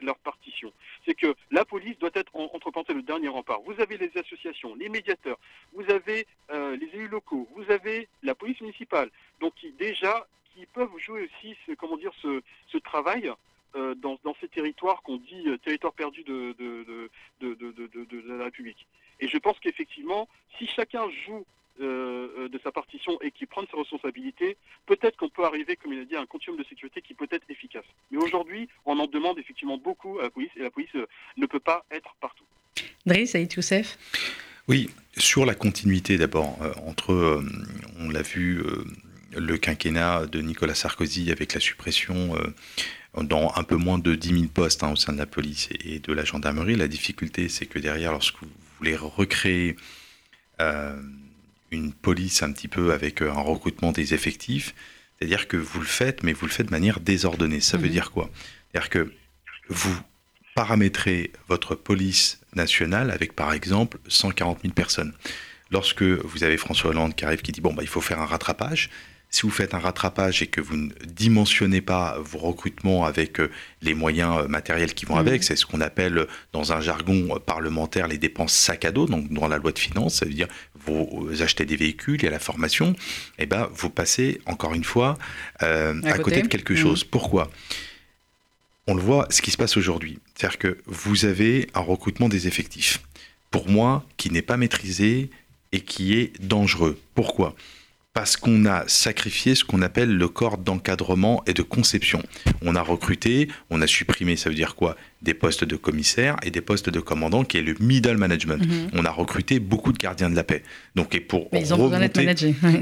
[0.02, 0.72] leur partition.
[1.06, 3.62] C'est que la police doit être, parenthèses, le dernier rempart.
[3.62, 5.38] Vous avez les associations, les médiateurs,
[5.74, 9.10] vous avez euh, les élus locaux, vous avez la police municipale,
[9.42, 13.32] donc qui, déjà, qui peuvent jouer aussi, ce, comment dire, ce, travail
[13.76, 18.88] euh, dans, ces territoires qu'on dit euh, territoires perdus de, de, la République.
[19.20, 21.46] Et je pense qu'effectivement, si chacun joue
[21.82, 25.94] euh, euh, de sa partition et qui prend ses responsabilités, peut-être qu'on peut arriver, comme
[25.94, 27.86] il a dit, à un continuum de sécurité qui peut être efficace.
[28.12, 31.06] Mais aujourd'hui, on en demande effectivement beaucoup à la police et la police euh,
[31.38, 32.44] ne peut pas être partout.
[33.06, 33.98] Driss Saïd Youssef
[34.68, 37.44] Oui, sur la continuité d'abord, entre,
[38.00, 38.64] on l'a vu,
[39.36, 42.36] le quinquennat de Nicolas Sarkozy avec la suppression
[43.24, 46.00] dans un peu moins de 10 000 postes hein, au sein de la police et
[46.00, 46.76] de la gendarmerie.
[46.76, 49.76] La difficulté, c'est que derrière, lorsque vous voulez recréer
[50.62, 50.96] euh,
[51.72, 54.74] une police un petit peu avec euh, un recrutement des effectifs,
[55.18, 57.60] c'est-à-dire que vous le faites, mais vous le faites de manière désordonnée.
[57.60, 57.92] Ça veut mhm.
[57.92, 58.30] dire quoi?
[58.72, 59.14] C'est-à-dire que
[59.70, 59.96] vous
[60.56, 65.14] paramétrez votre police nationale avec, par exemple, 140 000 personnes.
[65.70, 68.26] Lorsque vous avez François Hollande qui arrive, qui dit, bon, bah, il faut faire un
[68.26, 68.90] rattrapage,
[69.30, 73.52] si vous faites un rattrapage et que vous ne dimensionnez pas vos recrutements avec euh,
[73.82, 75.28] les moyens euh, matériels qui vont mmh.
[75.28, 79.06] avec, c'est ce qu'on appelle euh, dans un jargon parlementaire les dépenses sac à dos,
[79.06, 82.28] donc dans la loi de finances, ça veut dire vous achetez des véhicules, il y
[82.28, 82.94] a la formation,
[83.38, 85.18] et eh ben vous passez encore une fois
[85.60, 86.42] à, côté.
[86.42, 86.78] de quelque mmh.
[86.78, 87.04] chose.
[87.04, 87.50] Pourquoi?
[88.88, 92.48] On le voit, ce qui se passe aujourd'hui, c'est-à-dire que vous avez un recrutement des
[92.48, 93.02] effectifs,
[93.52, 95.30] pour moi, qui n'est pas maîtrisé
[95.74, 96.98] et qui est dangereux.
[97.14, 97.54] Pourquoi?
[98.18, 102.24] Parce qu'on a sacrifié ce qu'on appelle le corps d'encadrement et de conception.
[102.64, 104.98] On a recruté, on a supprimé, ça veut dire quoi?
[105.22, 108.58] Des postes de commissaire et des postes de commandant, qui est le middle management.
[108.58, 108.90] Mhm.
[108.94, 110.64] On a recruté beaucoup de gardiens de la paix.
[110.96, 112.26] Donc, et pour mais ils ont remonter...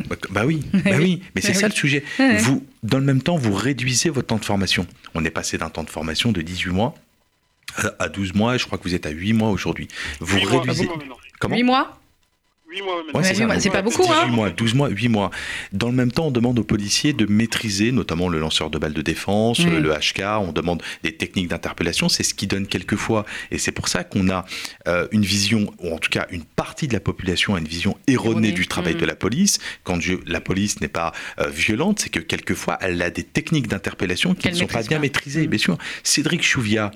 [0.08, 2.06] Bah, bah, oui, bah oui, mais c'est ça le sujet.
[2.38, 4.88] Vous, dans le même temps, vous réduisez votre temps de formation.
[5.16, 6.96] On est passé d'un temps de formation de 18 mois
[8.00, 9.90] à 12 mois, et je crois que vous êtes à 8 mois aujourd'hui.
[10.22, 10.88] Vous réduisez...
[11.40, 11.58] Comment?
[11.58, 12.00] 8 mois?
[12.76, 12.82] 8
[13.46, 15.32] mois, c'est pas beaucoup, hein 8 mois, 12 mois, 8 mois.
[15.72, 18.94] Dans le même temps, on demande aux policiers de maîtriser, notamment le lanceur de balles
[18.94, 23.58] de défense, le HK, on demande des techniques d'interpellation, c'est ce qui donne quelquefois, et
[23.58, 24.46] c'est pour ça qu'on a
[24.88, 27.98] euh, une vision, ou en tout cas une partie de la population a une vision
[28.08, 29.00] erronée du travail mm.
[29.00, 29.60] de la police.
[29.84, 34.36] Quand la police n'est pas euh, violente, c'est que quelquefois, elle a des techniques d'interpellation
[34.36, 35.48] qui ne sont pas bien maîtrisées.
[35.48, 35.50] Mm.
[35.50, 36.92] Bien sûr, Cédric Chouviat,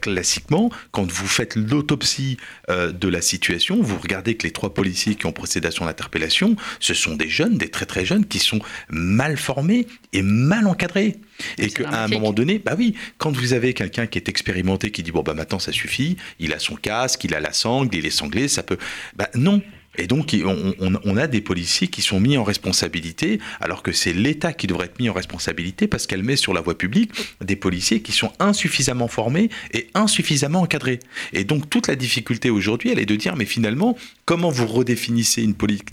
[0.00, 2.36] classiquement, quand vous faites l'autopsie
[2.70, 5.86] euh, de la situation, vous regardez que les trois policiers qui ont procédé à son
[5.86, 10.66] interpellation, ce sont des jeunes, des très très jeunes, qui sont mal formés et mal
[10.66, 11.16] encadrés.
[11.58, 15.02] Et qu'à un moment donné, bah oui, quand vous avez quelqu'un qui est expérimenté, qui
[15.02, 18.06] dit bon bah maintenant ça suffit, il a son casque, il a la sangle, il
[18.06, 18.78] est sanglé, ça peut,
[19.14, 19.60] bah non,
[19.98, 24.52] et donc, on, a des policiers qui sont mis en responsabilité, alors que c'est l'État
[24.52, 28.00] qui devrait être mis en responsabilité parce qu'elle met sur la voie publique des policiers
[28.00, 31.00] qui sont insuffisamment formés et insuffisamment encadrés.
[31.32, 35.42] Et donc, toute la difficulté aujourd'hui, elle est de dire, mais finalement, comment vous redéfinissez
[35.42, 35.90] une politique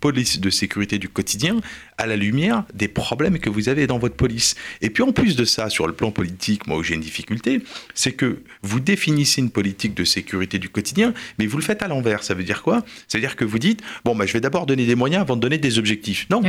[0.00, 1.60] police de sécurité du quotidien
[1.98, 4.56] à la lumière des problèmes que vous avez dans votre police.
[4.82, 7.62] Et puis en plus de ça, sur le plan politique, moi où j'ai une difficulté,
[7.94, 11.88] c'est que vous définissez une politique de sécurité du quotidien, mais vous le faites à
[11.88, 12.24] l'envers.
[12.24, 12.84] Ça veut dire quoi?
[13.08, 15.58] C'est-à-dire que vous dites, bon, bah, je vais d'abord donner des moyens avant de donner
[15.58, 16.26] des objectifs.
[16.30, 16.42] Non,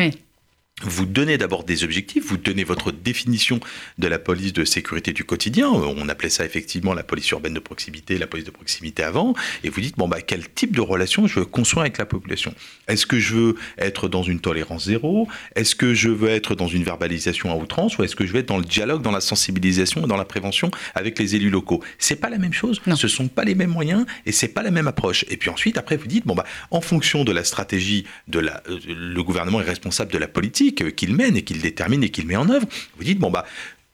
[0.84, 3.60] vous donnez d'abord des objectifs, vous donnez votre définition
[3.98, 5.70] de la police de sécurité du quotidien.
[5.70, 9.70] On appelait ça effectivement la police urbaine de proximité, la police de proximité avant, et
[9.70, 12.54] vous dites bon bah quel type de relation je veux construire avec la population?
[12.88, 15.28] Est-ce que je veux être dans une tolérance zéro?
[15.56, 17.98] Est-ce que je veux être dans une verbalisation à outrance?
[17.98, 20.26] Ou est-ce que je veux être dans le dialogue, dans la sensibilisation et dans la
[20.26, 21.84] prévention avec les élus locaux?
[21.98, 22.82] C'est pas la même chose.
[22.86, 22.96] Non.
[22.96, 25.26] Ce sont pas les mêmes moyens et c'est pas la même approche.
[25.30, 28.62] Et puis ensuite après vous dites bon bah en fonction de la stratégie de la,
[28.70, 32.27] euh, le gouvernement est responsable de la politique qu'il mène et qu'il détermine et qu'il
[32.27, 32.67] met en œuvre.
[32.97, 33.45] Vous dites, bon, bah,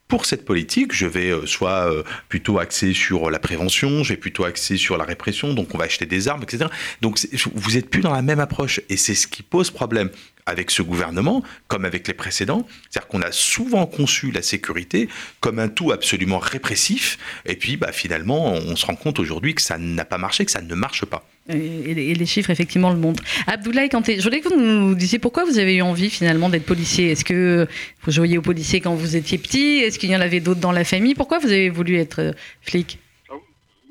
[0.08, 4.20] pour cette politique, je vais euh, soit euh, plutôt axer sur la prévention, je vais
[4.20, 6.66] plutôt axer sur la répression, donc on va acheter des armes, etc.
[7.02, 7.20] Donc
[7.56, 10.12] vous n'êtes plus dans la même approche et c'est ce qui pose problème
[10.46, 12.68] avec ce gouvernement, comme avec les précédents.
[12.90, 17.92] C'est-à-dire qu'on a souvent conçu la sécurité comme un tout absolument répressif, et puis bah,
[17.92, 21.06] finalement, on se rend compte aujourd'hui que ça n'a pas marché, que ça ne marche
[21.06, 21.28] pas.
[21.50, 23.22] Et les chiffres, effectivement, le montrent.
[23.48, 26.66] Abdoulaye Kanté, je voulais que vous nous disiez pourquoi vous avez eu envie finalement d'être
[26.66, 27.12] policier.
[27.12, 27.68] Est-ce que
[28.04, 29.80] vous jouiez au policier quand vous étiez petit?
[29.80, 31.16] Est-ce qu'il y en avait d'autres dans la famille?
[31.16, 32.98] Pourquoi vous avez voulu être euh, flic?
[33.30, 33.34] Ah,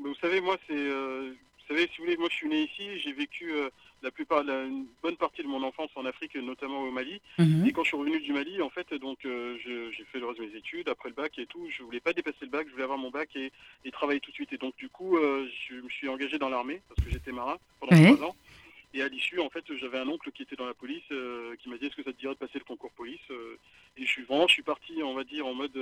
[0.03, 0.73] Vous savez, moi, c'est.
[0.73, 3.51] Euh, vous savez, si vous voulez, moi, je suis né ici, j'ai vécu.
[3.53, 3.69] Euh,
[4.03, 7.21] la plupart, la, une bonne partie de mon enfance en Afrique, notamment au Mali.
[7.39, 7.65] Mhm.
[7.65, 10.41] Et quand je suis revenu du Mali, en fait, donc euh, j'ai fait le reste
[10.41, 11.67] de mes études, après le bac et tout.
[11.69, 13.51] Je voulais pas dépasser le bac, je voulais avoir mon bac et,
[13.91, 14.51] travailler tout de suite.
[14.53, 17.57] Et donc du coup, euh, je me suis engagé dans l'armée parce que j'étais marin
[17.79, 18.35] pendant trois ans.
[18.95, 21.69] Et à l'issue, en fait, j'avais un oncle qui était dans la police euh, qui
[21.69, 23.21] m'a dit est-ce que ça te dirait de passer le concours police
[23.97, 25.79] Et je suis vraiment, je suis parti, on va dire, en mode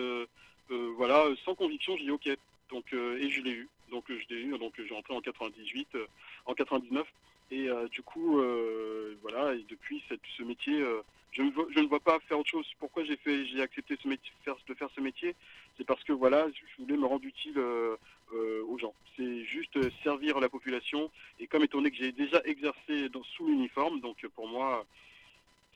[0.70, 1.98] voilà, sans conviction.
[1.98, 2.30] J'ai dit ok.
[2.70, 3.70] Donc et je l'ai eu.
[3.90, 4.58] Donc je l'ai eu.
[4.58, 5.98] Donc j'ai rentré en 98,
[6.46, 7.06] en 99.
[7.52, 10.02] Et euh, du coup, euh, voilà, depuis
[10.38, 11.02] ce métier, euh,
[11.34, 12.66] je, ne vois, pas faire autre chose.
[12.80, 14.32] Pourquoi j'ai fait, j'ai accepté ce métier,
[14.68, 15.36] de faire ce métier?
[15.78, 18.94] C'est parce que voilà, je voulais me rendre utile aux gens.
[19.18, 21.10] C'est juste servir la population.
[21.40, 24.86] Et comme étant donné que j'ai déjà exercé sous l'uniforme, donc pour moi,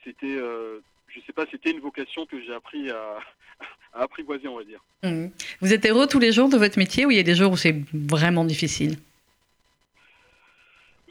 [0.03, 3.19] c'était, je sais pas, c'était une vocation que j'ai appris à,
[3.93, 4.81] à, apprivoiser, on va dire.
[5.03, 5.27] Mmh.
[5.61, 7.53] Vous êtes heureux tous les jours de votre métier ou il y a des jours
[7.53, 8.97] où c'est vraiment difficile?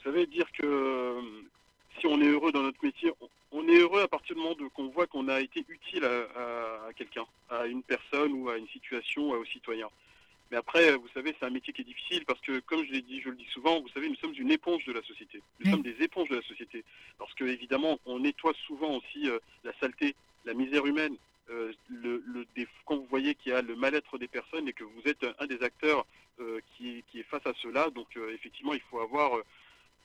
[0.04, 1.20] Savez, dire que
[1.98, 3.10] si on est heureux dans notre métier,
[3.52, 7.24] on est heureux à partir du moment qu'on voit qu'on a été utile à, quelqu'un,
[7.48, 9.88] à une personne ou à une situation, aux citoyens.
[10.50, 13.02] Mais après, vous savez, c'est un métier qui est difficile parce que, comme je l'ai
[13.02, 15.40] dit, je le dis souvent, vous savez, nous sommes une éponge de la société.
[15.60, 16.84] Nous sommes des éponges de la société.
[17.18, 20.14] Parce que, évidemment, on nettoie souvent aussi euh, la saleté,
[20.44, 21.16] la misère humaine.
[21.50, 22.22] Euh, le,
[22.86, 25.46] quand vous voyez qu'il y a le mal-être des personnes et que vous êtes un
[25.46, 26.06] des acteurs
[26.40, 29.38] euh, qui, qui, est face à cela, donc effectivement, il faut avoir,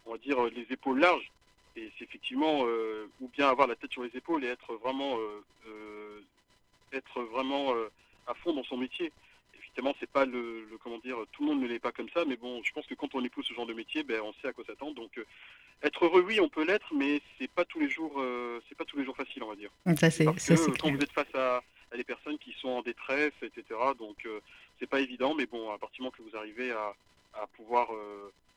[0.09, 1.31] on va dire, les épaules larges
[1.75, 5.17] et c'est effectivement euh, ou bien avoir la tête sur les épaules et être vraiment
[5.17, 6.21] euh, euh,
[6.91, 7.73] être vraiment
[8.25, 9.11] à fond dans son métier.
[9.59, 12.35] Évidemment, c'est pas le, comment dire, tout le monde ne l'est pas comme ça, mais
[12.35, 14.53] bon, je pense que quand on épouse ce genre de métier, ben, on sait à
[14.53, 14.95] quoi s'attendre.
[14.95, 15.11] Donc,
[15.83, 18.19] être heureux, oui, on peut l'être, mais c'est pas tous les jours,
[18.67, 19.69] c'est pas tous les jours facile, on va dire.
[19.97, 21.61] Ça, c'est, Parce que quand vous êtes face à,
[21.95, 23.63] des personnes qui sont en détresse, etc.,
[23.99, 24.27] donc
[24.79, 26.95] c'est pas évident, mais bon, à partir du moment que vous arrivez à,
[27.35, 27.89] à pouvoir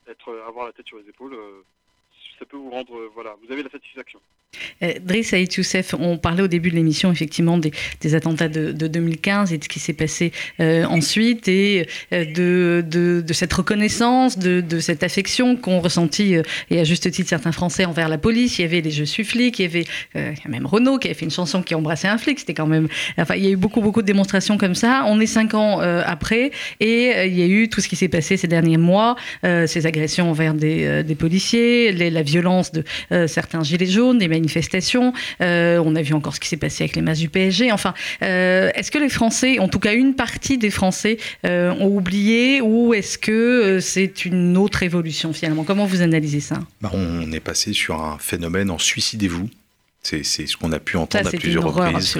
[0.07, 1.35] être, avoir la tête sur les épaules,
[2.43, 4.19] ça peut vous rendre, euh, voilà, vous avez la satisfaction.
[4.81, 7.71] Euh, Driss Aït Youssef, on parlait au début de l'émission effectivement des,
[8.15, 14.37] attentats de, 2015 et de ce qui s'est passé euh, ensuite et de, cette reconnaissance,
[14.37, 16.35] de, cette affection qu'ont ressenti
[16.69, 18.59] et à juste titre certains Français envers la police.
[18.59, 21.25] Il y avait les Je suis flic, il y avait même Renault qui avait fait
[21.25, 22.39] une chanson qui embrassait un flic.
[22.39, 25.03] C'était quand même, enfin, il y a eu beaucoup beaucoup de démonstrations comme ça.
[25.07, 28.37] On est cinq ans après et il y a eu tout ce qui s'est passé
[28.37, 33.63] ces derniers mois, ces agressions envers des, des policiers, les, la violence de euh, certains
[33.63, 35.13] gilets jaunes, des manifestations.
[35.41, 37.71] Euh, on a vu encore ce qui s'est passé avec les masses du PSG.
[37.71, 42.61] Enfin, euh, est-ce que les Français, en tout cas une partie des Français, ont oublié
[42.61, 45.63] ou est-ce que c'est une autre évolution finalement?
[45.63, 46.59] Comment vous analysez ça?
[46.81, 49.49] Bah, On est passé sur un phénomène en suicidez-vous.
[50.01, 52.19] C'est ce qu'on a pu entendre à plusieurs reprises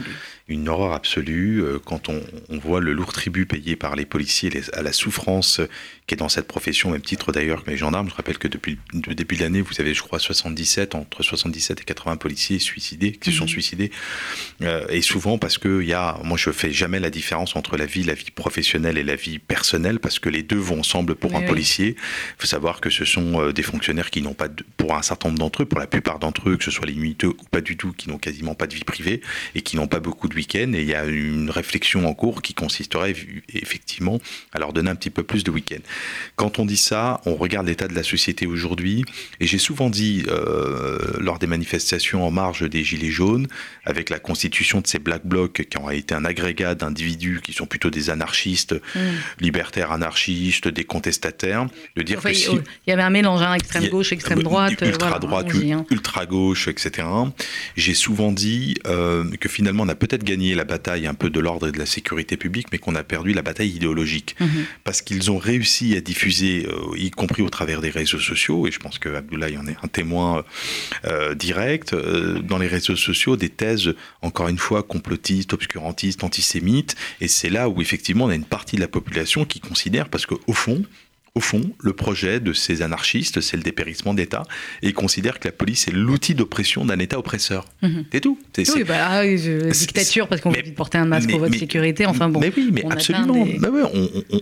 [0.50, 4.92] une horreur absolue quand on, voit le lourd tribut payé par les policiers à la
[4.92, 5.62] souffrance
[6.08, 8.10] qui est dans cette profession, même titre d'ailleurs que les gendarmes.
[8.10, 11.82] Je rappelle que depuis le début de l'année, vous avez, je crois, 77, entre 77
[11.82, 13.50] et 80 policiers suicidés, qui se sont mhm.
[13.50, 13.92] suicidés.
[14.62, 17.78] Euh, et souvent parce que il y a, moi je fais jamais la différence entre
[17.78, 21.16] la vie, la vie professionnelle et la vie personnelle, parce que les deux vont ensemble
[21.16, 21.96] pour un policier.
[21.98, 25.30] Il faut savoir que ce sont euh, des fonctionnaires qui n'ont pas, pour un certain
[25.30, 27.62] nombre d'entre eux, pour la plupart d'entre eux, que ce soit les nuiteux ou pas
[27.62, 29.22] du tout, qui n'ont quasiment pas de vie privée
[29.56, 32.42] et qui n'ont pas beaucoup de week-end et il y a une réflexion en cours
[32.42, 33.16] qui consisterait
[33.54, 34.20] effectivement
[34.52, 35.80] à leur donner un petit peu plus de week-end.
[36.36, 39.06] Quand on dit ça, on regarde l'état de la société aujourd'hui
[39.40, 43.48] et j'ai souvent dit euh, lors des manifestations en marge des Gilets jaunes,
[43.86, 47.68] avec la constitution de ces black blocs qui ont été un agrégat d'individus qui sont
[47.68, 49.00] plutôt des anarchistes, mm.
[49.40, 53.90] libertaires anarchistes, des contestataires, de dire que si, il y avait un mélange hein, extrême
[53.90, 55.86] gauche, extrême droite, ultra droite, hein.
[55.92, 57.08] ultra gauche, etc.
[57.76, 61.30] J'ai souvent dit euh, que finalement on a peut-être gagné la la bataille un peu
[61.30, 64.36] de l'ordre et de la sécurité publique, mais qu'on a perdu la bataille idéologique.
[64.40, 64.66] Mhm.
[64.86, 68.72] Parce qu'ils ont réussi à diffuser, euh, y compris au travers des réseaux sociaux, et
[68.72, 70.44] je pense que Abdoulaye en est un témoin
[71.06, 76.96] euh, direct, euh, dans les réseaux sociaux, des thèses, encore une fois, complotistes, obscurantistes, antisémites,
[77.22, 80.26] et c'est là où effectivement on a une partie de la population qui considère, parce
[80.26, 80.84] qu'au fond,
[81.36, 84.44] au fond, le projet de ces anarchistes, c'est le dépérissement d'État,
[84.84, 87.66] et ils considèrent que la police est l'outil d'oppression d'un État oppresseur.
[87.82, 88.06] Mhm.
[88.12, 88.38] C'est tout.
[88.56, 92.40] oui, bah, ah dictature, parce qu'on veut porter un masque pour votre sécurité, enfin bon.
[92.40, 93.48] Mais oui, mais absolument.
[93.58, 93.70] Bah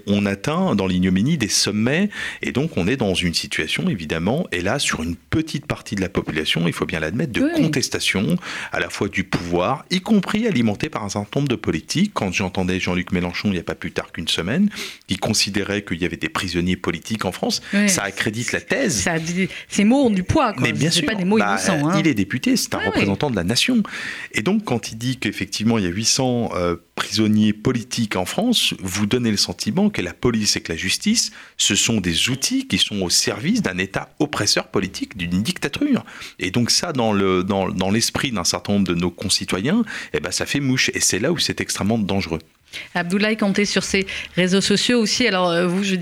[0.07, 2.09] on, atteint dans l'ignominie des sommets,
[2.41, 6.01] et donc on est dans une situation, évidemment, et là, sur une petite partie de
[6.01, 8.35] la population, il faut bien l'admettre, de contestation,
[8.73, 12.11] à la fois du pouvoir, y compris alimenté par un certain nombre de politiques.
[12.13, 14.69] Quand j'entendais Jean-Luc Mélenchon, il n'y a pas plus tard qu'une semaine,
[15.07, 17.61] qui considérait qu'il y avait des prisonniers politique en France.
[17.87, 19.01] Ça accrédite la thèse.
[19.01, 19.15] Ça
[19.67, 20.53] ces mots ont du poids.
[20.53, 20.63] Quoi.
[20.63, 21.99] Mais bien sûr, pas des mots bah, hein.
[21.99, 23.83] Il est député, c'est un représentant de la nation.
[24.33, 28.73] Et donc, quand il dit qu'effectivement il y a 800 euh, prisonniers politiques en France,
[28.81, 32.67] vous donnez le sentiment que la police et que la justice, ce sont des outils
[32.67, 36.05] qui sont au service d'un État oppresseur politique, d'une dictature.
[36.39, 40.19] Et donc ça, dans le dans, dans l'esprit d'un certain nombre de nos concitoyens, eh
[40.19, 40.89] ben ça fait mouche.
[40.93, 42.39] Et c'est là où c'est extrêmement dangereux.
[42.95, 44.05] Abdoulaye Kanté sur ses
[44.35, 45.27] réseaux sociaux aussi.
[45.27, 45.95] Alors euh, vous, je,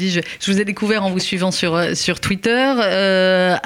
[0.46, 2.74] vous ai découvert en vous suivant sur euh, sur Twitter.
[2.78, 3.58] Euh,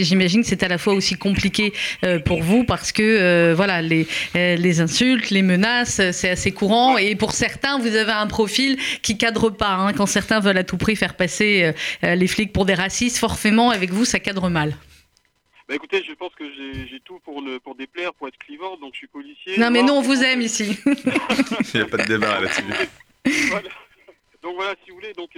[0.00, 1.72] j'imagine que c'est à la fois aussi compliqué
[2.24, 7.32] pour vous parce que voilà les les insultes, les menaces, c'est assez courant et pour
[7.32, 9.72] certains, vous avez un profil qui cadre pas.
[9.72, 9.92] Hein.
[9.92, 13.92] Quand certains veulent à tout prix faire passer les flics pour des racistes, forcément avec
[13.92, 14.76] vous, ça cadre mal.
[15.68, 18.94] Bah écoutez, je pense que j'ai tout pour, ne, pour déplaire, pour être clivant, donc
[18.94, 19.58] je suis policier.
[19.58, 20.78] Non, mais nous, on vous aime ici.
[20.86, 22.62] Il n'y a pas de débat là-dessus.
[24.42, 25.30] Donc voilà, si vous voulez, donc,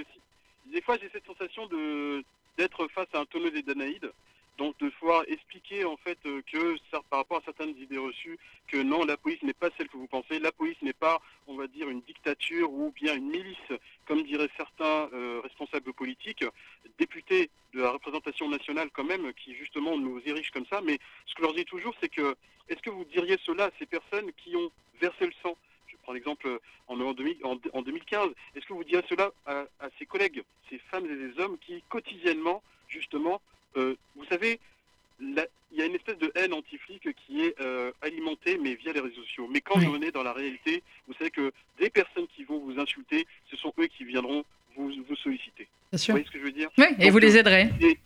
[0.73, 1.69] des fois j'ai cette sensation
[2.57, 4.13] d'être face à un tonneau des Danaïdes,
[4.61, 6.77] donc de pouvoir expliquer en fait euh, que
[7.09, 10.07] par rapport à certaines idées reçues, que non, la police n'est pas celle que vous
[10.07, 13.73] pensez, la police n'est pas, on va dire, une dictature ou bien une milice,
[14.07, 16.45] comme diraient certains euh, responsables politiques,
[16.99, 21.35] députés de la représentation nationale quand même qui justement nous érige comme ça, mais ce
[21.35, 22.37] que je leur dis toujours, c'est que
[22.69, 24.71] est-ce que vous diriez cela à ces personnes qui ont
[25.01, 25.57] versé le sang?
[25.87, 28.29] Je prends l'exemple en, en, 2015.
[28.55, 31.83] Est-ce que vous diriez cela à, à, ces collègues, ces femmes et ces hommes qui
[31.89, 33.41] quotidiennement, justement, euh,
[33.75, 34.59] vous savez,
[35.21, 39.01] il y a une espèce de haine anti-flic qui est euh, alimentée, mais via les
[39.01, 39.49] réseaux sociaux.
[39.51, 39.87] Mais quand oui.
[39.89, 43.57] on est dans la réalité, vous savez que des personnes qui vont vous insulter, ce
[43.57, 44.45] sont eux qui viendront
[44.77, 45.69] vous, vous solliciter.
[45.93, 46.15] Bien sûr.
[46.15, 47.69] Vous voyez ce que je veux dire Oui, et Donc, vous les aiderez.
[47.81, 47.99] Et,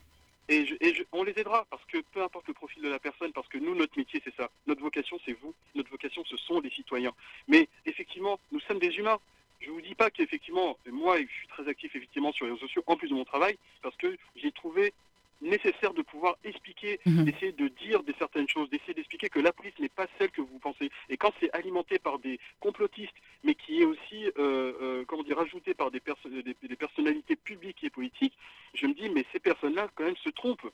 [0.48, 2.98] et, je, et je, on les aidera parce que peu importe le profil de la
[2.98, 4.50] personne, parce que nous, notre métier, c'est ça.
[4.66, 5.54] Notre vocation, c'est vous.
[5.74, 7.12] Notre vocation, ce sont les citoyens.
[7.48, 9.18] Mais effectivement, nous sommes des humains.
[9.60, 12.84] Je vous dis pas qu'effectivement, moi, je suis très actif effectivement sur les réseaux sociaux,
[12.86, 14.92] en plus de mon travail, parce que j'ai trouvé
[15.40, 17.24] nécessaire de pouvoir expliquer, mmh.
[17.24, 20.40] d'essayer de dire des certaines choses, d'essayer d'expliquer que la police n'est pas celle que
[20.40, 20.90] vous pensez.
[21.08, 25.38] Et quand c'est alimenté par des complotistes, mais qui est aussi, euh, euh, comment dire,
[25.38, 28.36] ajouté par des, perso des, des, personnalités publiques et politiques,
[28.74, 30.70] je me dis, mais ces personnes-là, quand même, se trompent.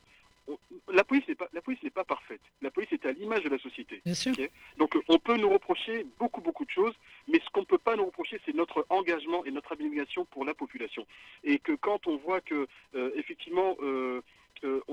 [0.92, 2.40] La police n'est pas, la police n'est pas parfaite.
[2.60, 4.02] La police est à l'image de la société.
[4.04, 6.94] Okay Donc, on peut nous reprocher beaucoup, beaucoup de choses,
[7.28, 10.44] mais ce qu'on ne peut pas nous reprocher, c'est notre engagement et notre abnégation pour
[10.44, 11.06] la population.
[11.44, 14.22] Et que quand on voit que, euh, effectivement, euh, euh,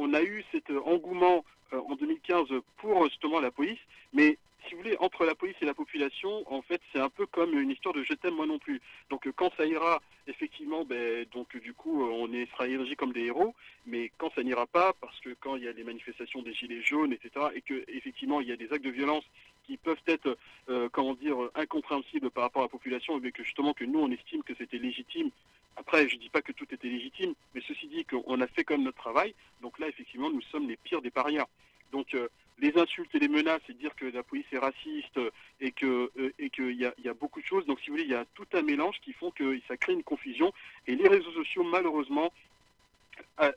[0.07, 1.43] on a eu cet engouement
[1.73, 3.79] euh, en 2015 pour justement la police,
[4.13, 7.25] mais si vous voulez, entre la police et la population, en fait, c'est un peu
[7.25, 8.81] comme une histoire de je t'aime moi non plus.
[9.09, 13.25] Donc euh, quand ça ira, effectivement, ben, donc du coup, on sera érigé comme des
[13.25, 13.53] héros,
[13.85, 16.81] mais quand ça n'ira pas, parce que quand il y a des manifestations des gilets
[16.81, 19.25] jaunes, etc., et que effectivement il y a des actes de violence
[19.67, 20.37] qui peuvent être,
[20.69, 24.09] euh, comment dire, incompréhensibles par rapport à la population, mais que justement que nous on
[24.09, 25.29] estime que c'était légitime.
[25.75, 28.63] Après, je ne dis pas que tout était légitime, mais ceci dit qu'on a fait
[28.63, 29.35] comme notre travail.
[29.61, 31.47] Donc là, effectivement, nous sommes les pires des parias.
[31.91, 35.19] Donc euh, les insultes et les menaces et dire que la police est raciste
[35.61, 37.65] et que euh, et qu'il y a, y a beaucoup de choses.
[37.65, 39.93] Donc si vous voulez, il y a tout un mélange qui font que ça crée
[39.93, 40.51] une confusion.
[40.87, 42.31] Et les réseaux sociaux, malheureusement,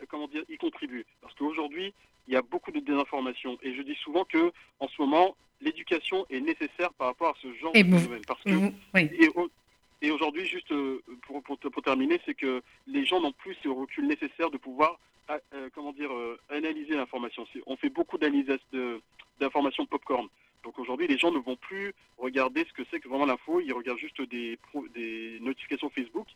[0.08, 1.06] comment dire, y contribuent.
[1.22, 1.94] Parce qu'aujourd'hui,
[2.28, 3.58] il y a beaucoup de désinformation.
[3.62, 7.52] Et je dis souvent que en ce moment, l'éducation est nécessaire par rapport à ce
[7.54, 8.22] genre et de vous, phénomène.
[8.26, 9.10] Parce que vous, oui.
[9.18, 9.28] et,
[10.02, 10.72] et aujourd'hui, juste
[11.26, 14.98] pour, pour, pour, terminer, c'est que les gens n'ont plus ce recul nécessaire de pouvoir,
[15.30, 17.46] euh, comment dire, euh, analyser l'information.
[17.66, 18.50] On fait beaucoup d'analyses
[19.38, 20.28] d'informations popcorn.
[20.64, 23.72] Donc aujourd'hui, les gens ne vont plus regarder ce que c'est que vraiment l'info, ils
[23.72, 24.58] regardent juste des,
[24.94, 26.26] des notifications Facebook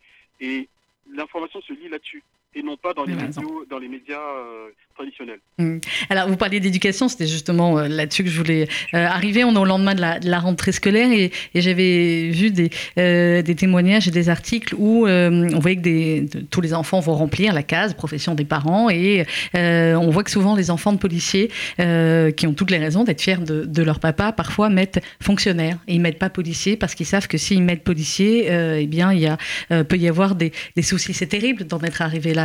[0.41, 0.69] et
[1.11, 2.23] l'information se lit là-dessus
[2.57, 5.41] et non pas dans les, médias, dans les médias euh, traditionnels.
[5.59, 5.79] Mmh.
[6.09, 9.45] Alors, vous parliez d'éducation, c'était justement euh, là-dessus que je voulais euh, arriver.
[9.45, 12.71] On est au lendemain de la, de la rentrée scolaire et, et j'avais vu des,
[12.97, 17.15] des, témoignages et des articles où on voyait que des, de, tous les enfants vont
[17.15, 21.51] remplir la case profession des parents et on voit que souvent les enfants de policiers
[21.79, 25.95] qui ont toutes les raisons d'être fiers de, de, leur papa parfois mettent fonctionnaire et
[25.95, 29.27] ils mettent pas policier parce qu'ils savent que s'ils mettent policier, eh bien il y
[29.27, 29.37] a,
[29.85, 31.15] peut y avoir des, des soucis.
[31.15, 32.44] C'est terrible d'en être arrivé là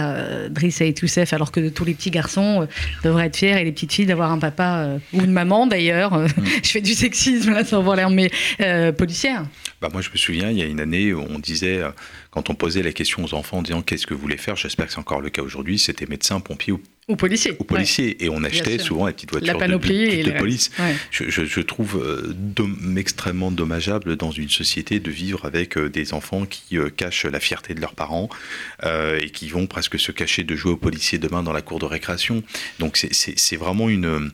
[0.49, 2.65] Driss et Toussef, alors que tous les petits garçons euh,
[3.03, 6.17] devraient être fiers et les petites filles d'avoir un papa euh, ou une maman d'ailleurs.
[6.17, 6.27] Mm.
[6.63, 8.29] je fais du sexisme là sans avoir l'air, mais
[8.61, 9.45] euh, policière.
[9.81, 11.81] Bah moi je me souviens, il y a une année on disait,
[12.31, 14.87] quand on posait la question aux enfants en disant qu'est-ce que vous voulez faire, j'espère
[14.87, 17.55] que c'est encore le cas aujourd'hui, c'était médecin, pompier ou ou policier.
[17.59, 18.05] Ou policier.
[18.05, 18.25] Ouais.
[18.25, 20.69] Et on achetait souvent les petites voitures la panoplie de, de, de, de police.
[20.77, 20.95] Ouais.
[21.09, 22.35] Je, je, je, trouve euh,
[22.97, 27.39] extrêmement dommageable dans une société de vivre avec euh, des enfants qui euh, cachent la
[27.39, 28.29] fierté de leurs parents
[28.83, 31.85] et qui vont presque se cacher de jouer aux policiers demain dans la cour de
[31.85, 32.43] récréation.
[32.77, 34.31] Donc c'est vraiment une...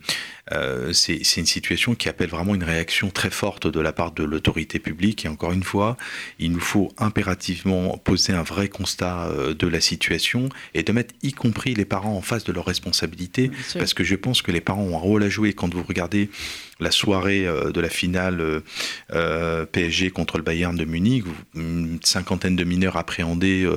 [0.53, 4.23] Euh, c'est une situation qui appelle vraiment une réaction très forte de la part de
[4.23, 5.25] l'autorité publique.
[5.25, 5.97] Et encore une fois,
[6.37, 11.13] il nous faut impérativement poser un vrai constat euh, de la situation et de mettre
[11.21, 13.51] y compris les parents en face de leurs responsabilités.
[13.73, 16.29] Parce que je pense que les parents ont un rôle à jouer quand vous regardez
[16.79, 18.61] la soirée euh, de la finale
[19.13, 21.23] euh, PSG contre le Bayern de Munich,
[21.55, 23.67] une cinquantaine de mineurs appréhendés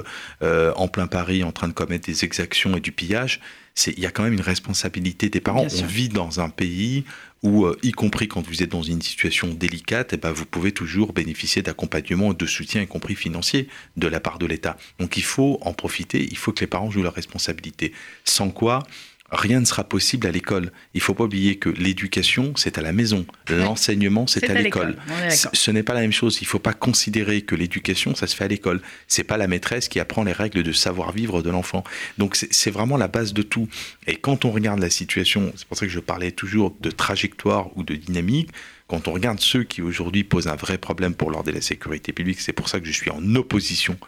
[0.42, 3.40] euh, en plein Paris en train de commettre des exactions et du pillage
[3.87, 5.67] il y a quand même une responsabilité des parents.
[5.71, 7.05] On vit dans un pays
[7.43, 10.73] où, euh, y compris quand vous êtes dans une situation délicate, eh ben, vous pouvez
[10.73, 14.77] toujours bénéficier d'accompagnement, de soutien, y compris financier, de la part de l'État.
[14.99, 17.93] Donc il faut en profiter, il faut que les parents jouent leur responsabilité.
[18.25, 18.83] Sans quoi,
[19.31, 20.73] rien ne sera possible à l'école.
[20.95, 23.27] Il ne faut pas oublier que l'éducation, c'est à la maison.
[23.49, 24.97] L'enseignement, c'est à, à l'école.
[25.31, 26.38] Ce n'est pas la même chose.
[26.41, 28.81] Il ne faut pas considérer que l'éducation, ça se fait à l'école.
[29.07, 31.85] C'est pas la maîtresse qui apprend les règles de savoir-vivre de l'enfant.
[32.17, 33.69] Donc c'est vraiment la base de tout.
[34.07, 37.77] Et quand on regarde la situation, c'est pour ça que je parlais toujours de trajectoire
[37.77, 38.51] ou de dynamique,
[38.87, 42.13] quand on regarde ceux qui aujourd'hui posent un vrai problème pour l'ordre et la sécurité
[42.13, 43.98] publique, c'est pour ça que je suis en opposition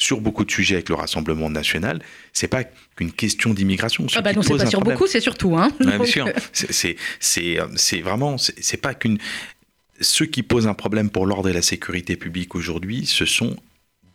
[0.00, 2.64] sur beaucoup de sujets avec le Rassemblement national, c'est pas
[2.96, 4.06] qu'une question d'immigration.
[4.16, 4.96] Ah bah non, c'est pas sur problème.
[4.96, 5.56] beaucoup, c'est sur tout.
[5.56, 6.26] Hein ouais, bien sûr,
[7.20, 9.18] c'est vraiment, c'est pas qu'une...
[10.00, 13.56] Ceux qui posent un problème pour l'ordre et la sécurité publique aujourd'hui, ce sont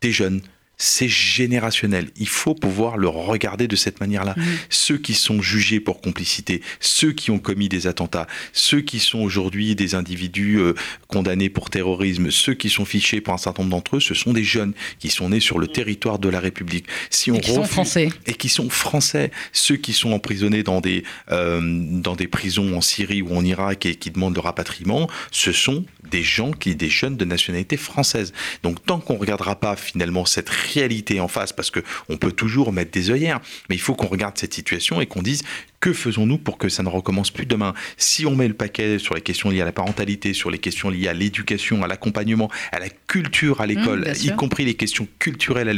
[0.02, 0.42] des jeunes,
[0.78, 2.10] c'est générationnel.
[2.18, 4.34] Il faut pouvoir le regarder de cette manière-là.
[4.38, 4.44] Mmh.
[4.70, 9.20] Ceux qui sont jugés pour complicité, ceux qui ont commis des attentats, ceux qui sont
[9.20, 10.74] aujourd'hui des individus euh,
[11.08, 14.34] condamnés pour terrorisme, ceux qui sont fichés pour un certain nombre d'entre eux, ce sont
[14.34, 16.86] des jeunes qui sont nés sur le territoire de la République.
[17.10, 18.10] Si on et qui sont français.
[18.26, 19.32] Et qui sont français.
[19.54, 23.86] Ceux qui sont emprisonnés dans des, euh, dans des prisons en Syrie ou en Irak
[23.86, 28.34] et qui demandent le rapatriement, ce sont des gens qui, des jeunes de nationalité française.
[28.64, 32.72] Donc tant qu'on ne regardera pas finalement cette réalité en face, parce qu'on peut toujours
[32.72, 35.44] mettre des œillères, mais il faut qu'on regarde cette situation et qu'on dise
[35.86, 37.76] que faisons-nous pour que ça ne recommence plus demain?
[37.96, 40.90] Si on met le paquet sur les questions liées à la parentalité, sur les questions
[40.90, 45.08] liées à l'éducation, à l'accompagnement, à la culture à l'école, mmh, y compris les questions
[45.20, 45.70] culturelles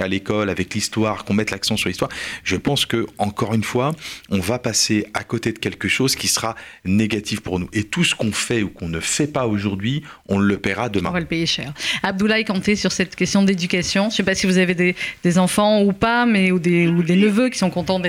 [0.00, 2.10] à l'école, avec l'histoire, qu'on mette l'accent sur l'histoire,
[2.42, 3.94] je pense que encore une fois,
[4.28, 7.68] on va passer à côté de quelque chose qui sera négatif pour nous.
[7.72, 11.10] Et tout ce qu'on fait ou qu'on ne fait pas aujourd'hui, on le paiera demain.
[11.10, 11.74] On va le payer cher.
[12.02, 14.74] Abdoulaye Kanté, sur cette question d'éducation, je ne sais pas si vous avez
[15.22, 18.00] des, enfants ou pas, mais ou des, ou des neveux qui sont contents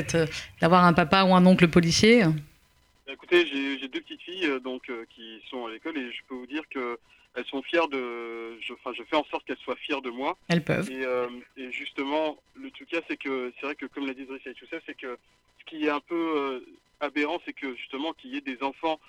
[0.62, 4.90] d'avoir un papa ou un oncle policier bah, Écoutez, j'ai deux petites filles euh, donc
[4.90, 6.98] euh, qui sont à l'école et je peux vous dire que
[7.36, 8.58] elles sont fières de.
[8.62, 10.38] Je, enfin, je fais en sorte qu'elles soient fières de moi.
[10.48, 10.90] Elles peuvent.
[10.90, 11.28] Et, euh,
[11.72, 14.96] justement, le truc là, c'est que c'est vrai que comme l'a dit Driss ça, c'est
[14.96, 15.18] que
[15.60, 16.64] ce qui est un peu
[17.02, 19.00] aberrant, c'est que justement qu'il y ait des enfants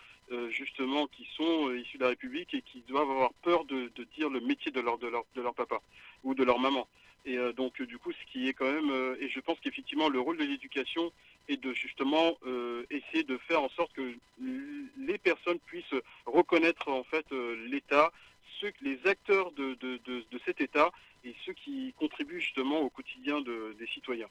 [0.51, 4.41] justement qui sont issus de la République et qui doivent avoir peur de, dire le
[4.41, 5.81] métier de leur, de leur de leur papa
[6.25, 6.89] ou de leur maman.
[7.27, 10.37] Et donc du coup, ce qui est quand même, et je pense qu'effectivement le rôle
[10.37, 11.13] de l'éducation
[11.49, 15.85] et de justement euh, essayer de faire en sorte que les personnes puissent
[16.27, 18.13] reconnaître en fait euh, l'État,
[18.61, 20.91] ceux, les acteurs de, de, de, cet État
[21.25, 24.29] et ceux qui contribuent justement au quotidien des citoyens.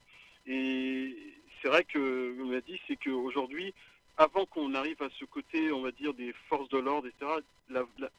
[0.47, 1.16] Et
[1.61, 3.74] c'est vrai que, on dit, c'est qu'aujourd'hui,
[4.18, 7.41] avant qu'on arrive à ce côté, on va dire, des forces de l'ordre, etc.,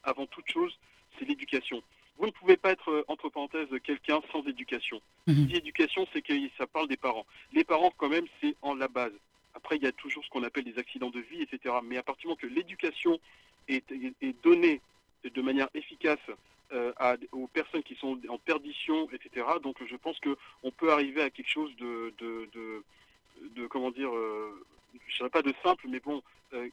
[0.04, 0.76] avant toute chose,
[1.18, 1.82] c'est l'éducation.
[2.18, 5.00] Vous ne pouvez pas être, euh, entre parenthèses, quelqu'un sans éducation.
[5.26, 5.46] Mmh.
[5.46, 7.26] L'éducation, c'est que ça parle des parents.
[7.52, 9.12] Les parents, quand même, c'est en la base.
[9.54, 11.74] Après, il y a toujours ce qu'on appelle des accidents de vie, etc.
[11.82, 13.18] Mais à partir du moment que l'éducation
[13.68, 13.84] est,
[14.42, 14.80] donnée
[15.24, 16.18] de manière efficace
[16.72, 16.92] euh,
[17.32, 19.46] aux personnes qui sont en perdition, etc.
[19.62, 24.64] Donc, je pense qu'on peut arriver à quelque chose de, de, comment dire, euh,
[25.06, 26.22] je ne dirais pas de simple, mais bon,
[26.52, 26.68] euh,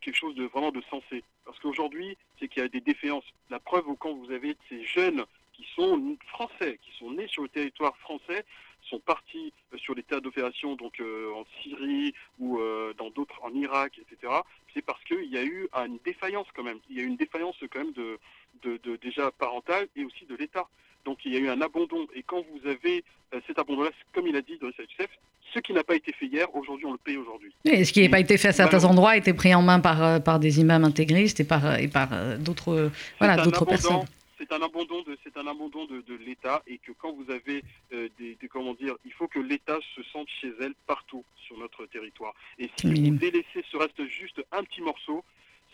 [0.00, 1.22] quelque chose de vraiment de sensé.
[1.44, 3.24] Parce qu'aujourd'hui, c'est qu'il y a des défaillances.
[3.50, 7.48] La preuve, quand vous avez ces jeunes qui sont français, qui sont nés sur le
[7.48, 8.44] territoire français,
[8.82, 12.58] sont partis euh, sur les théâtres d'opération, donc euh, en Syrie ou
[12.96, 14.32] dans d'autres, en Irak, etc.
[14.72, 16.78] C'est parce qu'il y a eu une défaillance quand même.
[16.88, 20.68] Il y a eu une défaillance quand même de, déjà parentale et aussi de l'État.
[21.04, 22.06] Donc il y a eu un abandon.
[22.14, 23.04] Et quand vous avez
[23.46, 25.10] cet abandon-là, comme il a dit Doris Youssef,
[25.54, 27.52] ce qui n'a pas été fait hier, aujourd'hui, on le paye aujourd'hui.
[27.64, 29.80] Et ce qui n'a pas été fait à certains endroits a été pris en main
[29.80, 34.04] par, euh, par des imams intégristes et par, euh, et par euh, d'autres voilà, personnes.
[34.38, 37.64] C'est un abandon de, c'est un abandon de, de l'État et que quand vous avez
[37.90, 42.34] des, comment dire, il faut que l'État se sente chez elle partout sur notre territoire.
[42.58, 45.24] Et si vous délaissez ce reste juste un petit morceau,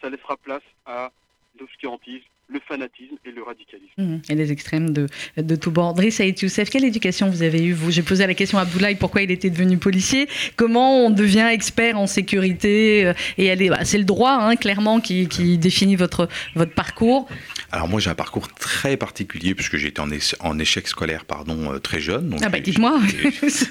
[0.01, 1.13] ça laissera place à
[1.61, 3.85] l'obscurantisme, le fanatisme et le radicalisme.
[3.97, 4.23] Mmh.
[4.29, 5.95] et les extrêmes de, de tout bord.
[5.95, 8.97] Driss Saïd Youssef, quelle éducation vous avez eue vous J'ai posé la question à Abdoulaye
[8.97, 10.29] pourquoi il était devenu policier.
[10.57, 15.29] Comment on devient expert en sécurité euh, Et bah, c'est le droit, hein, clairement, qui,
[15.29, 17.29] qui, définit votre, votre parcours.
[17.71, 20.09] Alors moi j'ai un parcours très particulier puisque j'ai été en,
[20.41, 22.29] en, échec scolaire pardon euh, très jeune.
[22.29, 23.01] Donc ah bah dites-moi,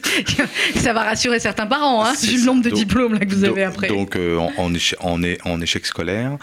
[0.75, 3.63] ça va rassurer certains parents, hein, vu le nombre de diplômes là, que vous avez
[3.63, 3.87] après.
[3.87, 6.37] Donc euh, en, échec, en, échec scolaire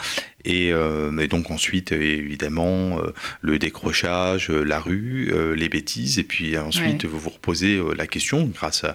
[0.44, 3.12] et, et, donc ensuite évidemment euh,
[3.42, 8.06] le décrochage, euh, la rue, euh, les bêtises, et puis ensuite vous vous reposez la
[8.06, 8.94] question grâce à,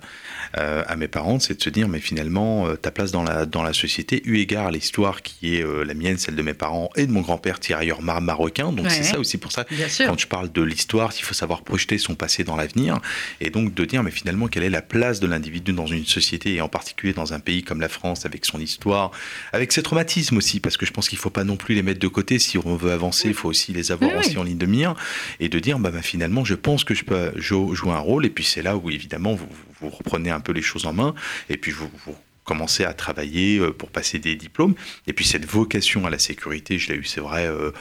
[0.53, 3.73] à mes parents, c'est de se dire mais finalement ta place dans la, dans la
[3.73, 7.11] société, eu égard à l'histoire qui est la mienne, celle de mes parents et de
[7.11, 10.61] mon grand-père tirailleur mar marocain, donc c'est ça aussi pour ça, quand je parle de
[10.61, 12.99] l'histoire, il faut savoir projeter son passé dans l'avenir,
[13.41, 16.55] et donc de dire mais finalement quelle est la place de l'individu dans une société,
[16.55, 19.11] et en particulier dans un pays comme la France, avec son histoire,
[19.51, 21.83] avec ses traumatismes aussi, parce que je pense qu'il ne faut pas non plus les
[21.83, 22.39] mettre de côté.
[22.39, 24.95] Si on veut avancer il faut aussi les avoir aussi en ligne de mire
[25.41, 28.25] et de dire bah, bah, finalement je pense que je peux jouer un rôle.
[28.25, 29.49] Et puis c'est là où évidemment vous,
[29.81, 31.13] vous, reprenez un peu les choses en main.
[31.49, 32.15] Et puis vous, vous
[32.45, 34.75] commencer à travailler euh, pour passer des diplômes.
[35.07, 37.71] Et puis cette vocation à la sécurité, je l'ai eu, c'est vrai, euh,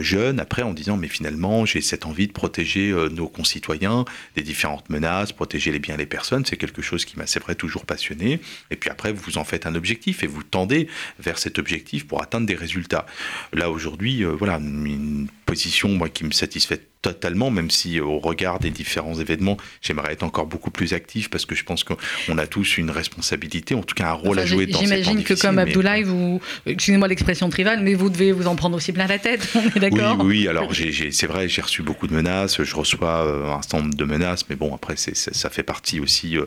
[0.00, 4.04] jeune, après en disant, mais finalement, j'ai cette envie de protéger nos concitoyens
[4.36, 7.54] des différentes menaces, protéger les biens des personnes, c'est quelque chose qui m'a, c'est vrai,
[7.54, 8.40] toujours passionné.
[8.70, 12.22] Et puis après, vous en faites un objectif et vous tendez vers cet objectif pour
[12.22, 13.06] atteindre des résultats.
[13.52, 18.70] Là, aujourd'hui, voilà, une position moi, qui me satisfait totalement, même si au regard des
[18.70, 22.76] différents événements, j'aimerais être encore beaucoup plus actif parce que je pense qu'on a tous
[22.76, 26.02] une responsabilité, en tout cas un rôle à jouer dans cette J'imagine que comme Abdoulaye,
[26.02, 30.16] vous, excusez-moi l'expression trivale, mais vous devez vous en prendre aussi plein la tête, d'accord
[30.20, 33.78] Oui, oui, alors c'est vrai, j'ai reçu beaucoup de menaces, je reçois euh, un certain
[33.78, 36.46] nombre de menaces, mais bon, après, ça, ça fait partie aussi euh,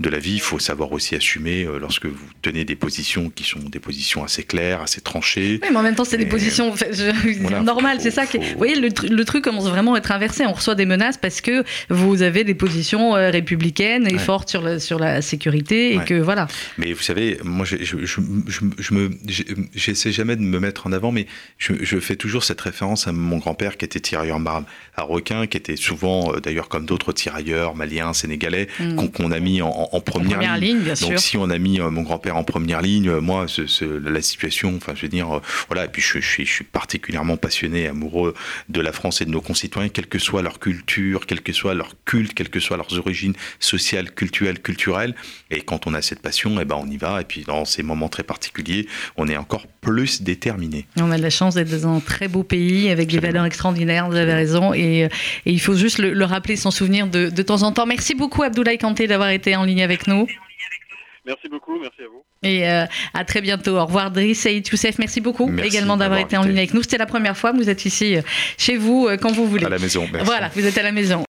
[0.00, 3.44] de la vie, il faut savoir aussi assumer euh, lorsque vous tenez des positions qui
[3.44, 5.60] sont des positions assez claires, assez tranchées.
[5.62, 6.74] Oui, mais en même temps, c'est des positions
[7.62, 8.26] normales, c'est ça.
[8.26, 8.38] Qui...
[8.38, 10.46] Vous voyez, le, le truc commence vraiment être inversé.
[10.46, 14.78] On reçoit des menaces parce que vous avez des positions républicaines et fortes sur la,
[14.78, 16.48] sur la sécurité et que voilà.
[16.78, 18.20] Mais vous savez, moi, je, je, je,
[18.78, 19.10] je me,
[19.74, 21.26] j'essaie jamais de me mettre en avant, mais
[21.58, 26.34] je, fais toujours cette référence à mon grand-père qui était tirailleur marocain, qui était souvent,
[26.34, 29.08] euh, d'ailleurs, comme d'autres tirailleurs maliens, sénégalais, mm.
[29.10, 30.80] qu'on a mis en, en, première, ligne.
[30.80, 33.46] bien Donc, si on a mis euh, mon grand-père en première ligne, moi,
[34.04, 37.86] la situation, enfin, je veux dire, voilà, et puis je, suis, je suis particulièrement passionné,
[37.86, 38.34] amoureux
[38.68, 41.74] de la France et de nos concitoyens quelle que soit leur culture, quel que soit
[41.74, 45.14] leur culte, quelles que soient leurs origines sociales, culturelles, culturelles.
[45.50, 47.20] Et quand on a cette passion, eh ben on y va.
[47.20, 48.86] Et puis dans ces moments très particuliers,
[49.16, 50.86] on est encore plus déterminé.
[50.96, 54.08] On a de la chance d'être dans un très beau pays avec des valeurs extraordinaires,
[54.08, 54.74] vous avez raison.
[54.74, 55.08] Et,
[55.46, 57.86] il faut juste le, rappeler, s'en souvenir de, de temps en temps.
[57.86, 60.26] Merci beaucoup Abdoulaye Kanté d'avoir été en ligne avec nous.
[61.24, 62.24] Merci beaucoup, merci à vous.
[62.42, 62.84] Et euh,
[63.14, 63.76] à très bientôt.
[63.76, 64.98] Au revoir, Driss et Youssef.
[64.98, 66.82] Merci beaucoup également d'avoir été en ligne avec nous.
[66.82, 67.52] C'était la première fois.
[67.52, 68.22] Vous êtes ici euh,
[68.58, 69.64] chez vous euh, quand vous voulez.
[69.64, 70.08] À la maison.
[70.24, 71.20] Voilà, vous êtes à la maison.